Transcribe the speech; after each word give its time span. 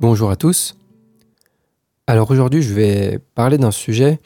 Bonjour 0.00 0.30
à 0.30 0.36
tous. 0.36 0.76
Alors 2.06 2.30
aujourd'hui, 2.30 2.62
je 2.62 2.72
vais 2.72 3.18
parler 3.34 3.58
d'un 3.58 3.70
sujet 3.70 4.18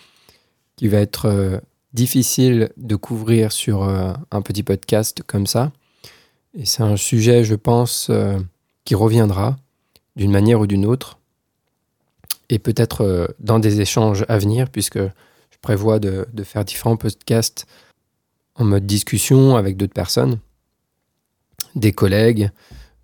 qui 0.77 0.87
va 0.87 0.99
être 0.99 1.25
euh, 1.25 1.59
difficile 1.93 2.71
de 2.77 2.95
couvrir 2.95 3.51
sur 3.51 3.83
euh, 3.83 4.13
un 4.31 4.41
petit 4.41 4.63
podcast 4.63 5.25
comme 5.27 5.49
ça. 5.49 5.73
Et 6.57 6.65
c'est 6.65 6.85
un 6.85 6.97
sujet, 6.97 7.43
je 7.43 7.57
pense, 7.57 8.07
euh, 8.09 8.39
qui 8.85 8.95
reviendra 8.95 9.57
d'une 10.15 10.31
manière 10.31 10.61
ou 10.61 10.69
d'une 10.69 10.87
autre. 10.87 11.19
Et 12.51 12.61
peut-être 12.61 13.35
dans 13.41 13.59
des 13.59 13.81
échanges 13.81 14.25
à 14.29 14.39
venir, 14.39 14.71
puisque 14.71 15.01
je 15.01 15.59
prévois 15.61 15.99
de, 15.99 16.29
de 16.33 16.45
faire 16.45 16.65
différents 16.65 16.97
podcasts 16.97 17.67
en 18.55 18.63
mode 18.63 18.87
discussion 18.87 19.57
avec 19.57 19.77
d'autres 19.77 19.93
personnes, 19.93 20.39
des 21.75 21.91
collègues, 21.91 22.53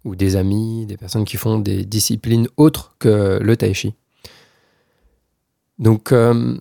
ou 0.04 0.16
des 0.16 0.36
amis, 0.36 0.86
des 0.86 0.96
personnes 0.96 1.24
qui 1.24 1.36
font 1.36 1.59
des 1.59 1.84
disciplines 1.84 2.48
autres 2.56 2.95
que 2.98 3.38
le 3.41 3.56
tai 3.56 3.74
chi. 3.74 3.95
Donc, 5.78 6.12
euh, 6.12 6.56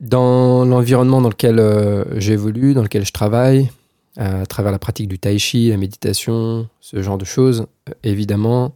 dans 0.00 0.64
l'environnement 0.64 1.20
dans 1.20 1.28
lequel 1.28 1.58
euh, 1.58 2.18
j'évolue, 2.18 2.74
dans 2.74 2.82
lequel 2.82 3.04
je 3.04 3.12
travaille, 3.12 3.70
à 4.16 4.44
travers 4.46 4.72
la 4.72 4.78
pratique 4.78 5.08
du 5.08 5.18
tai 5.18 5.38
chi, 5.38 5.70
la 5.70 5.76
méditation, 5.76 6.68
ce 6.80 7.02
genre 7.02 7.18
de 7.18 7.24
choses, 7.24 7.66
euh, 7.88 7.92
évidemment, 8.02 8.74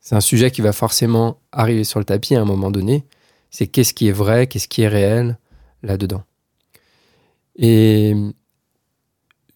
c'est 0.00 0.14
un 0.14 0.20
sujet 0.20 0.50
qui 0.50 0.62
va 0.62 0.72
forcément 0.72 1.40
arriver 1.52 1.84
sur 1.84 1.98
le 1.98 2.04
tapis 2.04 2.34
à 2.36 2.40
un 2.40 2.44
moment 2.44 2.70
donné. 2.70 3.04
C'est 3.50 3.66
qu'est-ce 3.66 3.92
qui 3.92 4.08
est 4.08 4.12
vrai, 4.12 4.46
qu'est-ce 4.46 4.68
qui 4.68 4.82
est 4.82 4.88
réel 4.88 5.38
là-dedans. 5.82 6.22
Et 7.56 8.14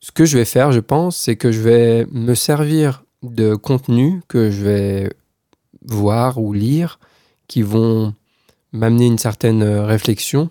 ce 0.01 0.13
que 0.13 0.25
je 0.25 0.39
vais 0.39 0.45
faire, 0.47 0.73
je 0.73 0.81
pense, 0.81 1.17
c'est 1.17 1.37
que 1.37 1.53
je 1.53 1.61
vais 1.61 2.07
me 2.11 2.35
servir 2.35 3.05
de 3.23 3.55
contenus 3.55 4.23
que 4.29 4.51
je 4.51 4.65
vais 4.65 5.11
voir 5.83 6.39
ou 6.39 6.53
lire 6.53 6.99
qui 7.49 7.63
vont 7.63 8.15
m'amener 8.73 9.07
une 9.07 9.19
certaine 9.19 9.63
euh, 9.63 9.85
réflexion. 9.85 10.51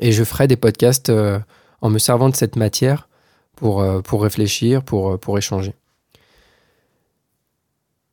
Et 0.00 0.12
je 0.12 0.24
ferai 0.24 0.46
des 0.46 0.56
podcasts 0.56 1.08
euh, 1.08 1.38
en 1.80 1.90
me 1.90 1.98
servant 1.98 2.28
de 2.28 2.36
cette 2.36 2.56
matière 2.56 3.08
pour, 3.56 3.80
euh, 3.80 4.00
réfléchir, 4.12 4.82
pour, 4.82 5.18
pour 5.18 5.38
échanger. 5.38 5.74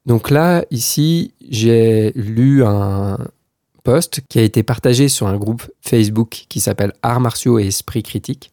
Donc 0.06 0.30
là, 0.30 0.64
ici, 0.72 1.34
j'ai 1.50 2.12
lu 2.16 2.64
un 2.64 3.18
post 3.84 4.22
qui 4.30 4.40
a 4.40 4.44
été 4.44 4.64
partagé 4.64 5.10
sur 5.10 5.28
un 5.28 5.38
groupe 5.38 5.70
Facebook 5.82 6.46
qui 6.50 6.62
s'appelle 6.62 6.94
Arts 7.02 7.20
martiaux 7.20 7.60
et 7.60 7.68
esprit 7.68 8.04
critique. 8.04 8.52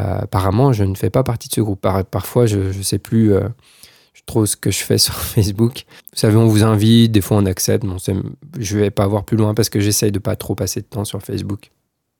Euh, 0.00 0.18
apparemment, 0.22 0.72
je 0.72 0.84
ne 0.84 0.94
fais 0.94 1.10
pas 1.10 1.22
partie 1.22 1.48
de 1.48 1.54
ce 1.54 1.60
groupe. 1.60 1.86
parfois, 2.10 2.46
je 2.46 2.58
ne 2.58 2.82
sais 2.82 2.98
plus 2.98 3.32
euh, 3.32 3.48
trop 4.26 4.46
ce 4.46 4.56
que 4.56 4.70
je 4.70 4.78
fais 4.78 4.98
sur 4.98 5.14
Facebook. 5.14 5.84
Vous 6.12 6.18
savez, 6.18 6.36
on 6.36 6.46
vous 6.46 6.64
invite, 6.64 7.12
des 7.12 7.20
fois 7.20 7.38
on 7.38 7.46
accepte. 7.46 7.84
Bon, 7.84 7.96
je 7.98 8.76
ne 8.76 8.80
vais 8.80 8.90
pas 8.90 9.06
voir 9.06 9.24
plus 9.24 9.36
loin 9.36 9.54
parce 9.54 9.68
que 9.68 9.80
j'essaye 9.80 10.12
de 10.12 10.18
pas 10.18 10.36
trop 10.36 10.54
passer 10.54 10.80
de 10.80 10.86
temps 10.86 11.04
sur 11.04 11.22
Facebook. 11.22 11.70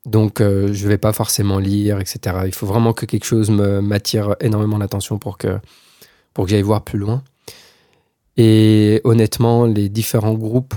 Donc, 0.05 0.41
euh, 0.41 0.73
je 0.73 0.83
ne 0.85 0.89
vais 0.89 0.97
pas 0.97 1.13
forcément 1.13 1.59
lire, 1.59 1.99
etc. 1.99 2.37
Il 2.45 2.53
faut 2.53 2.65
vraiment 2.65 2.93
que 2.93 3.05
quelque 3.05 3.25
chose 3.25 3.49
m'attire 3.51 4.35
énormément 4.39 4.77
l'attention 4.77 5.17
pour 5.17 5.37
que, 5.37 5.59
pour 6.33 6.45
que 6.45 6.51
j'aille 6.51 6.61
voir 6.61 6.83
plus 6.83 6.99
loin. 6.99 7.21
Et 8.37 9.01
honnêtement, 9.03 9.65
les 9.65 9.89
différents 9.89 10.33
groupes 10.33 10.73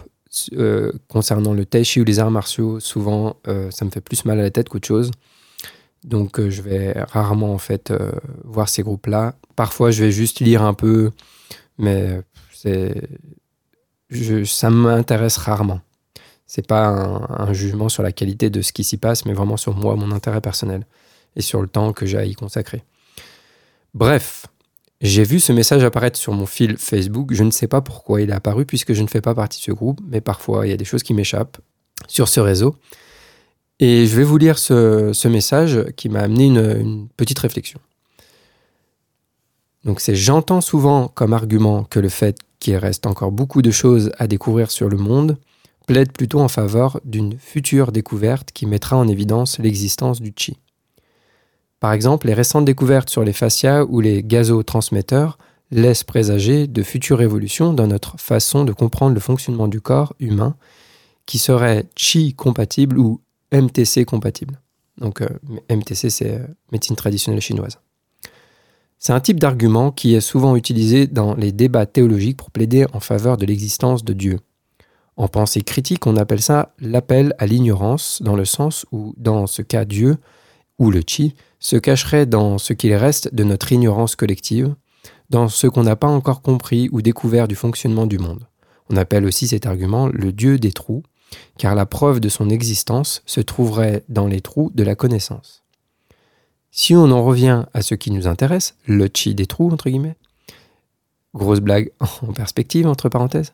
concernant 1.08 1.52
le 1.52 1.66
tai 1.66 1.84
chi 1.84 2.00
ou 2.00 2.04
les 2.04 2.18
arts 2.18 2.30
martiaux, 2.30 2.80
souvent, 2.80 3.36
ça 3.70 3.84
me 3.84 3.90
fait 3.90 4.00
plus 4.00 4.24
mal 4.24 4.40
à 4.40 4.42
la 4.42 4.50
tête 4.50 4.68
qu'autre 4.68 4.88
chose. 4.88 5.12
Donc 6.04 6.40
euh, 6.40 6.50
je 6.50 6.62
vais 6.62 6.92
rarement 7.10 7.52
en 7.52 7.58
fait 7.58 7.90
euh, 7.90 8.12
voir 8.44 8.68
ces 8.68 8.82
groupes-là. 8.82 9.34
Parfois 9.56 9.90
je 9.90 10.04
vais 10.04 10.12
juste 10.12 10.40
lire 10.40 10.62
un 10.62 10.74
peu, 10.74 11.10
mais 11.78 12.20
c'est, 12.52 13.08
ça 14.44 14.70
m'intéresse 14.70 15.36
rarement. 15.36 15.80
C'est 16.46 16.66
pas 16.66 16.86
un, 16.86 17.52
jugement 17.54 17.88
sur 17.88 18.02
la 18.02 18.12
qualité 18.12 18.50
de 18.50 18.60
ce 18.60 18.72
qui 18.72 18.84
s'y 18.84 18.98
passe, 18.98 19.24
mais 19.24 19.32
vraiment 19.32 19.56
sur 19.56 19.74
moi, 19.74 19.96
mon 19.96 20.12
intérêt 20.12 20.42
personnel 20.42 20.86
et 21.34 21.40
sur 21.40 21.62
le 21.62 21.68
temps 21.68 21.94
que 21.94 22.04
j'ai 22.04 22.18
à 22.18 22.24
y 22.26 22.34
consacrer. 22.34 22.82
Bref, 23.94 24.46
j'ai 25.00 25.24
vu 25.24 25.40
ce 25.40 25.52
message 25.52 25.82
apparaître 25.82 26.18
sur 26.18 26.32
mon 26.32 26.44
fil 26.44 26.76
Facebook. 26.76 27.32
Je 27.32 27.42
ne 27.42 27.50
sais 27.50 27.68
pas 27.68 27.80
pourquoi 27.80 28.20
il 28.20 28.30
est 28.30 28.34
apparu 28.34 28.66
puisque 28.66 28.92
je 28.92 29.02
ne 29.02 29.08
fais 29.08 29.22
pas 29.22 29.34
partie 29.34 29.60
de 29.60 29.64
ce 29.64 29.72
groupe, 29.72 30.00
mais 30.06 30.20
parfois 30.20 30.66
il 30.66 30.70
y 30.70 30.72
a 30.74 30.76
des 30.76 30.84
choses 30.84 31.02
qui 31.02 31.14
m'échappent 31.14 31.58
sur 32.06 32.28
ce 32.28 32.40
réseau. 32.40 32.76
Et 33.84 34.06
je 34.06 34.16
vais 34.16 34.22
vous 34.22 34.38
lire 34.38 34.60
ce, 34.60 35.26
message 35.26 35.86
qui 35.96 36.08
m'a 36.08 36.20
amené 36.20 36.46
une, 36.46 37.08
petite 37.16 37.40
réflexion. 37.40 37.80
Donc 39.84 39.98
c'est 39.98 40.14
j'entends 40.14 40.60
souvent 40.60 41.08
comme 41.08 41.32
argument 41.32 41.82
que 41.82 41.98
le 41.98 42.08
fait 42.08 42.38
qu'il 42.60 42.76
reste 42.76 43.08
encore 43.08 43.32
beaucoup 43.32 43.60
de 43.60 43.72
choses 43.72 44.12
à 44.20 44.28
découvrir 44.28 44.70
sur 44.70 44.88
le 44.88 44.98
monde 44.98 45.36
plaide 45.88 46.12
plutôt 46.12 46.38
en 46.38 46.46
faveur 46.46 47.00
d'une 47.04 47.36
future 47.36 47.90
découverte 47.90 48.52
qui 48.52 48.66
mettra 48.66 48.96
en 48.96 49.08
évidence 49.08 49.58
l'existence 49.58 50.20
du 50.20 50.32
chi. 50.36 50.56
Par 51.80 51.92
exemple, 51.92 52.28
les 52.28 52.34
récentes 52.34 52.64
découvertes 52.64 53.10
sur 53.10 53.24
les 53.24 53.32
fascias 53.32 53.82
ou 53.86 54.00
les 54.00 54.22
gazotransmetteurs 54.22 55.38
laissent 55.72 56.04
présager 56.04 56.68
de 56.68 56.84
futures 56.84 57.20
évolutions 57.20 57.72
dans 57.72 57.88
notre 57.88 58.16
façon 58.20 58.62
de 58.62 58.72
comprendre 58.72 59.14
le 59.14 59.20
fonctionnement 59.20 59.66
du 59.66 59.80
corps 59.80 60.14
humain 60.20 60.54
qui 61.26 61.38
serait 61.38 61.86
chi 61.96 62.34
compatible 62.34 62.96
ou 62.96 63.20
MTC 63.52 64.04
compatible. 64.04 64.60
Donc 64.98 65.20
euh, 65.20 65.28
MTC, 65.70 66.10
c'est 66.10 66.34
euh, 66.34 66.46
médecine 66.70 66.96
traditionnelle 66.96 67.40
chinoise. 67.40 67.78
C'est 68.98 69.12
un 69.12 69.20
type 69.20 69.40
d'argument 69.40 69.90
qui 69.90 70.14
est 70.14 70.20
souvent 70.20 70.54
utilisé 70.54 71.06
dans 71.06 71.34
les 71.34 71.50
débats 71.50 71.86
théologiques 71.86 72.36
pour 72.36 72.50
plaider 72.50 72.86
en 72.92 73.00
faveur 73.00 73.36
de 73.36 73.44
l'existence 73.46 74.04
de 74.04 74.12
Dieu. 74.12 74.38
En 75.16 75.28
pensée 75.28 75.62
critique, 75.62 76.06
on 76.06 76.16
appelle 76.16 76.40
ça 76.40 76.72
l'appel 76.78 77.34
à 77.38 77.46
l'ignorance, 77.46 78.22
dans 78.22 78.36
le 78.36 78.44
sens 78.44 78.86
où, 78.92 79.12
dans 79.16 79.46
ce 79.46 79.60
cas, 79.60 79.84
Dieu, 79.84 80.16
ou 80.78 80.90
le 80.90 81.02
chi, 81.06 81.34
se 81.58 81.76
cacherait 81.76 82.26
dans 82.26 82.58
ce 82.58 82.72
qu'il 82.72 82.94
reste 82.94 83.34
de 83.34 83.44
notre 83.44 83.72
ignorance 83.72 84.16
collective, 84.16 84.74
dans 85.30 85.48
ce 85.48 85.66
qu'on 85.66 85.82
n'a 85.82 85.96
pas 85.96 86.08
encore 86.08 86.40
compris 86.40 86.88
ou 86.92 87.02
découvert 87.02 87.48
du 87.48 87.56
fonctionnement 87.56 88.06
du 88.06 88.18
monde. 88.18 88.46
On 88.88 88.96
appelle 88.96 89.24
aussi 89.24 89.48
cet 89.48 89.66
argument 89.66 90.08
le 90.08 90.32
Dieu 90.32 90.58
des 90.58 90.72
trous, 90.72 91.02
car 91.58 91.74
la 91.74 91.86
preuve 91.86 92.20
de 92.20 92.28
son 92.28 92.50
existence 92.50 93.22
se 93.26 93.40
trouverait 93.40 94.04
dans 94.08 94.26
les 94.26 94.40
trous 94.40 94.70
de 94.74 94.82
la 94.82 94.94
connaissance. 94.94 95.62
Si 96.70 96.94
on 96.94 97.10
en 97.10 97.22
revient 97.22 97.66
à 97.74 97.82
ce 97.82 97.94
qui 97.94 98.10
nous 98.10 98.26
intéresse, 98.26 98.74
le 98.86 99.08
chi 99.12 99.34
des 99.34 99.46
trous, 99.46 99.70
entre 99.70 99.90
guillemets, 99.90 100.16
grosse 101.34 101.60
blague 101.60 101.92
en 102.22 102.32
perspective, 102.32 102.86
entre 102.86 103.08
parenthèses, 103.08 103.52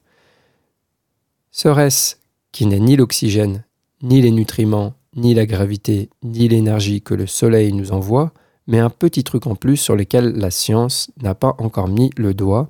serait-ce 1.50 2.16
qui 2.52 2.66
n'est 2.66 2.80
ni 2.80 2.96
l'oxygène, 2.96 3.64
ni 4.02 4.22
les 4.22 4.30
nutriments, 4.30 4.94
ni 5.16 5.34
la 5.34 5.46
gravité, 5.46 6.10
ni 6.22 6.48
l'énergie 6.48 7.02
que 7.02 7.14
le 7.14 7.26
Soleil 7.26 7.72
nous 7.72 7.92
envoie, 7.92 8.32
mais 8.68 8.78
un 8.78 8.90
petit 8.90 9.24
truc 9.24 9.46
en 9.46 9.56
plus 9.56 9.76
sur 9.76 9.96
lequel 9.96 10.34
la 10.36 10.50
science 10.50 11.10
n'a 11.20 11.34
pas 11.34 11.56
encore 11.58 11.88
mis 11.88 12.10
le 12.16 12.34
doigt 12.34 12.68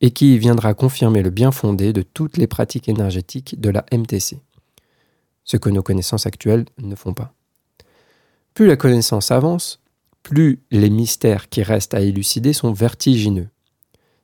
et 0.00 0.10
qui 0.10 0.38
viendra 0.38 0.74
confirmer 0.74 1.22
le 1.22 1.30
bien 1.30 1.52
fondé 1.52 1.92
de 1.92 2.02
toutes 2.02 2.36
les 2.36 2.46
pratiques 2.46 2.88
énergétiques 2.88 3.58
de 3.58 3.70
la 3.70 3.86
MTC 3.92 4.38
ce 5.46 5.56
que 5.56 5.70
nos 5.70 5.82
connaissances 5.82 6.26
actuelles 6.26 6.66
ne 6.78 6.94
font 6.94 7.14
pas. 7.14 7.32
Plus 8.52 8.66
la 8.66 8.76
connaissance 8.76 9.30
avance, 9.30 9.80
plus 10.22 10.60
les 10.70 10.90
mystères 10.90 11.48
qui 11.48 11.62
restent 11.62 11.94
à 11.94 12.00
élucider 12.00 12.52
sont 12.52 12.72
vertigineux. 12.72 13.48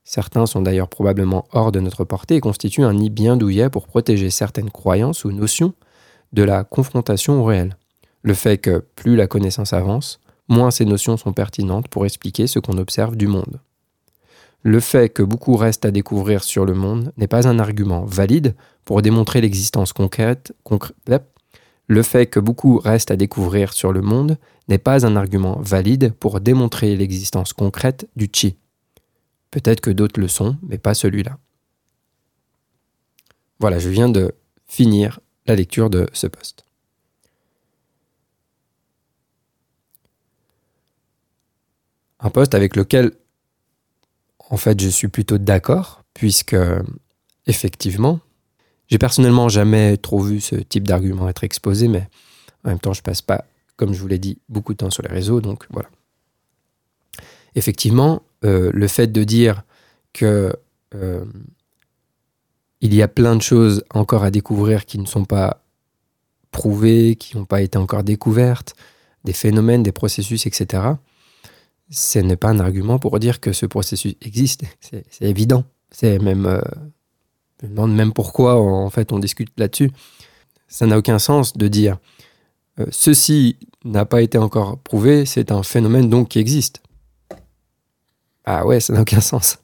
Certains 0.05 0.47
sont 0.47 0.63
d'ailleurs 0.63 0.89
probablement 0.89 1.47
hors 1.53 1.71
de 1.71 1.81
notre 1.81 2.05
portée 2.05 2.37
et 2.37 2.41
constituent 2.41 2.85
un 2.85 2.95
nid 2.95 3.11
bien 3.11 3.37
douillet 3.37 3.71
pour 3.71 3.87
protéger 3.87 4.31
certaines 4.31 4.71
croyances 4.71 5.25
ou 5.25 5.31
notions 5.31 5.75
de 6.33 6.43
la 6.43 6.65
confrontation 6.65 7.41
au 7.41 7.45
réel. 7.45 7.77
Le 8.23 8.35
fait 8.35 8.59
que 8.59 8.85
plus 8.97 9.17
la 9.17 9.27
connaissance 9.27 9.73
avance, 9.73 10.21
moins 10.49 10.71
ces 10.71 10.85
notions 10.85 11.17
sont 11.17 11.33
pertinentes 11.33 11.89
pour 11.89 12.05
expliquer 12.05 12.47
ce 12.47 12.59
qu'on 12.59 12.79
observe 12.79 13.17
du 13.17 13.29
monde. 13.29 13.61
Le 14.63 14.81
fait 14.81 15.09
que 15.09 15.23
beaucoup 15.23 15.57
reste 15.57 15.85
à 15.85 15.91
découvrir 15.91 16.45
sur 16.45 16.65
le 16.65 16.75
monde 16.75 17.13
n'est 17.17 17.27
pas 17.27 17.49
un 17.49 17.59
argument 17.59 18.05
valide 18.05 18.55
pour 18.85 19.03
démontrer 19.03 19.41
l'existence 19.41 19.93
concrète. 19.93 20.53
le 21.87 22.03
fait 22.03 22.27
que 22.27 22.41
beaucoup 22.41 22.79
reste 22.79 23.11
à 23.11 23.17
découvrir 23.17 23.73
sur 23.73 23.93
le 23.93 24.01
monde 24.01 24.39
n'est 24.69 24.79
pas 24.79 25.05
un 25.05 25.17
argument 25.17 25.61
valide 25.61 26.15
pour 26.15 26.41
démontrer 26.41 26.97
l'existence 26.97 27.53
concrète 27.53 28.09
du 28.17 28.29
chi. 28.33 28.57
Peut-être 29.51 29.81
que 29.81 29.91
d'autres 29.91 30.21
le 30.21 30.29
sont, 30.29 30.57
mais 30.63 30.79
pas 30.79 30.95
celui-là. 30.95 31.39
Voilà, 33.61 33.79
je 33.79 33.91
viens 33.91 34.09
de 34.09 34.35
finir 34.67 35.21
la 35.47 35.55
lecture 35.55 35.91
de 35.91 36.09
ce 36.13 36.27
poste. 36.27 36.65
Un 42.21 42.31
poste 42.31 42.55
avec 42.55 42.77
lequel, 42.77 43.13
en 44.49 44.57
fait, 44.57 44.81
je 44.81 44.89
suis 44.89 45.09
plutôt 45.09 45.39
d'accord, 45.39 46.03
puisque, 46.15 46.57
effectivement, 47.47 48.21
j'ai 48.89 48.99
personnellement 48.99 49.49
jamais 49.49 49.97
trop 49.97 50.21
vu 50.21 50.41
ce 50.41 50.57
type 50.57 50.87
d'argument 50.87 51.29
être 51.29 51.45
exposé, 51.45 51.89
mais 51.89 52.09
en 52.65 52.71
même 52.71 52.79
temps, 52.79 52.93
je 52.93 53.03
passe 53.03 53.23
pas, 53.23 53.45
comme 53.77 53.95
je 53.95 54.01
vous 54.01 54.09
l'ai 54.09 54.19
dit, 54.19 54.39
beaucoup 54.49 54.73
de 54.73 54.79
temps 54.79 54.91
sur 54.91 55.03
les 55.03 55.09
réseaux, 55.09 55.41
donc 55.41 55.67
voilà. 55.71 55.89
Effectivement, 57.55 58.23
euh, 58.45 58.71
le 58.73 58.89
fait 58.89 59.09
de 59.09 59.25
dire 59.25 59.63
que 60.13 60.55
euh, 60.95 61.25
il 62.81 62.95
y 62.95 63.03
a 63.03 63.09
plein 63.09 63.37
de 63.37 63.43
choses 63.43 63.85
encore 63.91 64.25
à 64.25 64.31
découvrir 64.31 64.87
qui 64.87 64.99
ne 64.99 65.07
sont 65.07 65.25
pas 65.25 65.63
prouvées, 66.51 67.17
qui 67.17 67.37
n'ont 67.37 67.45
pas 67.45 67.63
été 67.63 67.79
encore 67.79 68.05
découvertes, 68.05 68.75
des 69.25 69.33
phénomènes, 69.33 69.83
des 69.83 69.93
processus, 69.93 70.47
etc. 70.47 70.83
Ce 71.91 72.19
n'est 72.19 72.37
pas 72.37 72.49
un 72.49 72.59
argument 72.59 72.99
pour 72.99 73.19
dire 73.19 73.41
que 73.41 73.53
ce 73.53 73.67
processus 73.67 74.15
existe. 74.21 74.65
C'est 74.81 75.05
évident. 75.23 75.65
C'est 75.91 76.19
même. 76.19 76.47
Euh, 76.47 76.61
je 77.63 77.69
me 77.69 77.71
demande 77.71 77.95
même 77.95 78.13
pourquoi 78.13 78.61
en 78.61 78.91
fait 78.91 79.13
on 79.13 79.19
discute 79.19 79.49
là-dessus. 79.57 79.91
Ça 80.69 80.87
n'a 80.87 80.99
aucun 80.99 81.19
sens 81.19 81.57
de 81.57 81.69
dire 81.69 81.99
euh, 82.81 82.87
ceci 82.91 83.57
n'a 83.85 84.05
pas 84.05 84.23
été 84.23 84.39
encore 84.39 84.79
prouvé, 84.79 85.27
c'est 85.27 85.53
un 85.53 85.63
phénomène 85.63 86.09
donc 86.09 86.29
qui 86.29 86.39
existe. 86.39 86.83
Ah 88.45 88.67
ouais, 88.67 88.81
ça 88.81 88.93
n'a 88.93 89.03
aucun 89.03 89.21
sens. 89.21 89.59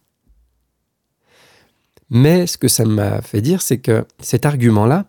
Mais 2.10 2.46
ce 2.46 2.56
que 2.56 2.68
ça 2.68 2.84
m'a 2.84 3.20
fait 3.20 3.40
dire, 3.40 3.60
c'est 3.60 3.78
que 3.78 4.06
cet 4.20 4.46
argument-là, 4.46 5.06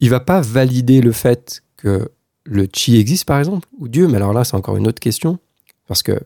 il 0.00 0.10
va 0.10 0.20
pas 0.20 0.40
valider 0.40 1.00
le 1.00 1.12
fait 1.12 1.62
que 1.76 2.10
le 2.44 2.68
chi 2.72 2.96
existe, 2.96 3.24
par 3.24 3.38
exemple, 3.38 3.68
ou 3.78 3.88
Dieu. 3.88 4.06
Mais 4.08 4.16
alors 4.16 4.32
là, 4.32 4.44
c'est 4.44 4.54
encore 4.54 4.76
une 4.76 4.86
autre 4.86 5.00
question. 5.00 5.38
Parce 5.86 6.02
que 6.02 6.20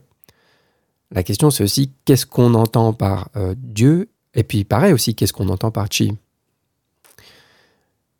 la 1.11 1.23
question, 1.23 1.49
c'est 1.49 1.63
aussi 1.63 1.91
qu'est-ce 2.05 2.25
qu'on 2.25 2.53
entend 2.55 2.93
par 2.93 3.29
euh, 3.35 3.55
Dieu 3.57 4.09
Et 4.33 4.43
puis, 4.43 4.63
pareil 4.63 4.93
aussi, 4.93 5.15
qu'est-ce 5.15 5.33
qu'on 5.33 5.49
entend 5.49 5.71
par 5.71 5.87
chi? 5.91 6.17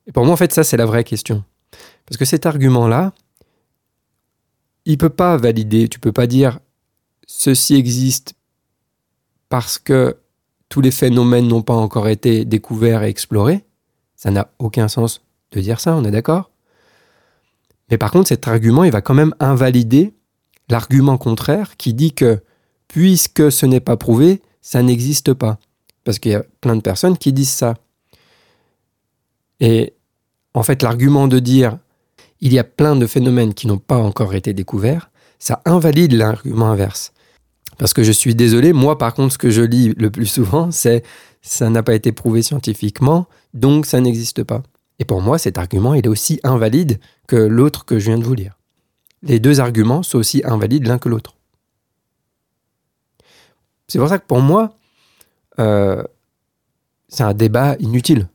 Et 0.07 0.11
pour 0.11 0.25
moi, 0.25 0.33
en 0.33 0.37
fait, 0.37 0.53
ça, 0.53 0.63
c'est 0.63 0.77
la 0.77 0.85
vraie 0.85 1.03
question. 1.03 1.43
Parce 2.05 2.17
que 2.17 2.25
cet 2.25 2.45
argument-là, 2.45 3.13
il 4.85 4.97
peut 4.97 5.09
pas 5.09 5.37
valider. 5.37 5.87
Tu 5.87 5.99
peux 5.99 6.11
pas 6.11 6.27
dire 6.27 6.59
ceci 7.25 7.75
existe 7.75 8.33
parce 9.49 9.77
que 9.77 10.17
tous 10.69 10.81
les 10.81 10.91
phénomènes 10.91 11.47
n'ont 11.47 11.61
pas 11.61 11.75
encore 11.75 12.07
été 12.07 12.45
découverts 12.45 13.03
et 13.03 13.09
explorés. 13.09 13.63
Ça 14.15 14.31
n'a 14.31 14.49
aucun 14.59 14.87
sens 14.87 15.21
de 15.51 15.61
dire 15.61 15.79
ça, 15.79 15.95
on 15.95 16.03
est 16.03 16.11
d'accord? 16.11 16.49
Mais 17.89 17.97
par 17.97 18.11
contre, 18.11 18.29
cet 18.29 18.47
argument, 18.47 18.83
il 18.83 18.91
va 18.91 19.01
quand 19.01 19.13
même 19.13 19.35
invalider 19.39 20.13
l'argument 20.69 21.17
contraire 21.17 21.77
qui 21.77 21.93
dit 21.93 22.13
que 22.13 22.41
puisque 22.87 23.51
ce 23.51 23.65
n'est 23.65 23.79
pas 23.79 23.97
prouvé, 23.97 24.41
ça 24.61 24.81
n'existe 24.81 25.33
pas. 25.33 25.59
Parce 26.03 26.19
qu'il 26.19 26.31
y 26.31 26.35
a 26.35 26.43
plein 26.61 26.75
de 26.75 26.81
personnes 26.81 27.17
qui 27.17 27.33
disent 27.33 27.51
ça. 27.51 27.75
Et 29.59 29.93
en 30.53 30.63
fait, 30.63 30.81
l'argument 30.81 31.27
de 31.27 31.39
dire 31.39 31.77
il 32.41 32.51
y 32.51 32.59
a 32.59 32.65
plein 32.65 32.97
de 32.97 33.07
phénomènes 33.07 33.53
qui 33.53 33.67
n'ont 33.67 33.77
pas 33.77 33.97
encore 33.97 34.33
été 34.33 34.53
découverts, 34.53 35.09
ça 35.39 35.61
invalide 35.63 36.11
l'argument 36.11 36.69
inverse. 36.69 37.13
Parce 37.77 37.93
que 37.93 38.03
je 38.03 38.11
suis 38.11 38.35
désolé, 38.35 38.73
moi 38.73 38.97
par 38.97 39.13
contre, 39.13 39.33
ce 39.33 39.37
que 39.37 39.49
je 39.49 39.61
lis 39.61 39.93
le 39.97 40.11
plus 40.11 40.25
souvent, 40.25 40.69
c'est 40.69 41.03
ça 41.41 41.69
n'a 41.69 41.83
pas 41.83 41.95
été 41.95 42.11
prouvé 42.11 42.41
scientifiquement, 42.41 43.27
donc 43.53 43.85
ça 43.85 44.01
n'existe 44.01 44.43
pas. 44.43 44.61
Et 44.99 45.05
pour 45.05 45.21
moi, 45.21 45.37
cet 45.37 45.57
argument, 45.57 45.93
il 45.93 46.05
est 46.05 46.09
aussi 46.09 46.39
invalide 46.43 46.99
que 47.27 47.37
l'autre 47.37 47.85
que 47.85 47.97
je 47.97 48.05
viens 48.05 48.17
de 48.17 48.23
vous 48.23 48.35
lire. 48.35 48.57
Les 49.21 49.39
deux 49.39 49.61
arguments 49.61 50.03
sont 50.03 50.17
aussi 50.17 50.41
invalides 50.45 50.85
l'un 50.85 50.97
que 50.97 51.09
l'autre. 51.09 51.35
C'est 53.87 53.99
pour 53.99 54.09
ça 54.09 54.19
que 54.19 54.27
pour 54.27 54.41
moi, 54.41 54.77
euh, 55.59 56.03
c'est 57.07 57.23
un 57.23 57.33
débat 57.33 57.75
inutile. 57.79 58.27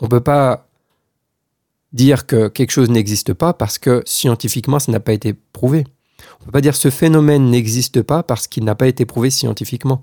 On 0.00 0.06
ne 0.06 0.10
peut 0.10 0.20
pas 0.20 0.66
dire 1.92 2.26
que 2.26 2.48
quelque 2.48 2.70
chose 2.70 2.88
n'existe 2.88 3.34
pas 3.34 3.52
parce 3.52 3.78
que 3.78 4.02
scientifiquement, 4.06 4.78
ça 4.78 4.92
n'a 4.92 5.00
pas 5.00 5.12
été 5.12 5.34
prouvé. 5.34 5.84
On 6.38 6.42
ne 6.42 6.44
peut 6.46 6.52
pas 6.52 6.60
dire 6.60 6.76
ce 6.76 6.90
phénomène 6.90 7.50
n'existe 7.50 8.02
pas 8.02 8.22
parce 8.22 8.46
qu'il 8.46 8.64
n'a 8.64 8.74
pas 8.74 8.86
été 8.86 9.04
prouvé 9.04 9.30
scientifiquement. 9.30 10.02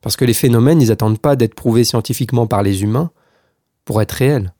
Parce 0.00 0.16
que 0.16 0.24
les 0.24 0.34
phénomènes, 0.34 0.80
ils 0.80 0.88
n'attendent 0.88 1.18
pas 1.18 1.36
d'être 1.36 1.54
prouvés 1.54 1.84
scientifiquement 1.84 2.46
par 2.46 2.62
les 2.62 2.82
humains 2.82 3.10
pour 3.84 4.00
être 4.02 4.12
réels. 4.12 4.52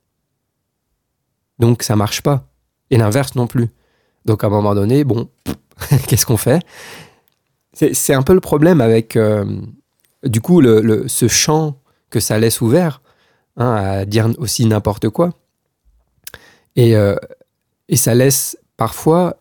Donc 1.59 1.83
ça 1.83 1.97
marche 1.97 2.23
pas. 2.23 2.49
Et 2.91 2.97
l'inverse 2.97 3.35
non 3.35 3.47
plus. 3.47 3.69
Donc 4.25 4.45
à 4.45 4.49
un 4.49 4.51
moment 4.51 4.75
donné, 4.75 5.05
bon, 5.05 5.29
qu'est-ce 6.07 6.27
qu'on 6.27 6.37
fait? 6.37 6.65
C'est 7.93 8.15
un 8.15 8.23
peu 8.23 8.35
le 8.35 8.41
problème 8.41 8.81
avec, 8.81 9.15
euh, 9.15 9.45
du 10.25 10.41
coup, 10.41 10.61
le, 10.61 11.07
ce 11.07 11.29
champ 11.29 11.81
que 12.11 12.19
ça 12.19 12.39
laisse 12.39 12.61
ouvert 12.61 13.03
hein, 13.57 13.73
à 13.73 14.05
dire 14.05 14.29
aussi 14.39 14.67
n'importe 14.67 15.09
quoi. 15.11 15.31
Et, 16.75 16.97
euh, 16.97 17.15
et 17.89 17.97
ça 17.97 18.15
laisse 18.15 18.59
parfois 18.77 19.37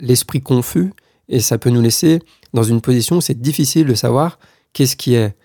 l'esprit 0.00 0.40
confus 0.40 0.92
et 1.28 1.40
ça 1.40 1.58
peut 1.58 1.70
nous 1.70 1.82
laisser 1.82 2.20
dans 2.54 2.62
une 2.62 2.80
position 2.80 3.16
où 3.16 3.20
c'est 3.20 3.40
difficile 3.40 3.86
de 3.86 3.94
savoir 3.94 4.38
qu'est-ce 4.72 4.96
qui 4.96 5.14
est 5.14 5.36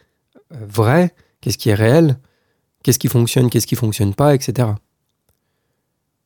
euh, 0.53 0.65
vrai, 0.67 1.13
qu'est-ce 1.41 1.57
qui 1.57 1.69
est 1.69 1.75
réel, 1.75 2.17
qu'est-ce 2.81 2.99
qui 2.99 3.09
fonctionne, 3.09 3.49
qu'est-ce 3.49 3.67
qui 3.67 3.75
fonctionne 3.75 4.13
pas, 4.13 4.33
etc. 4.33 4.69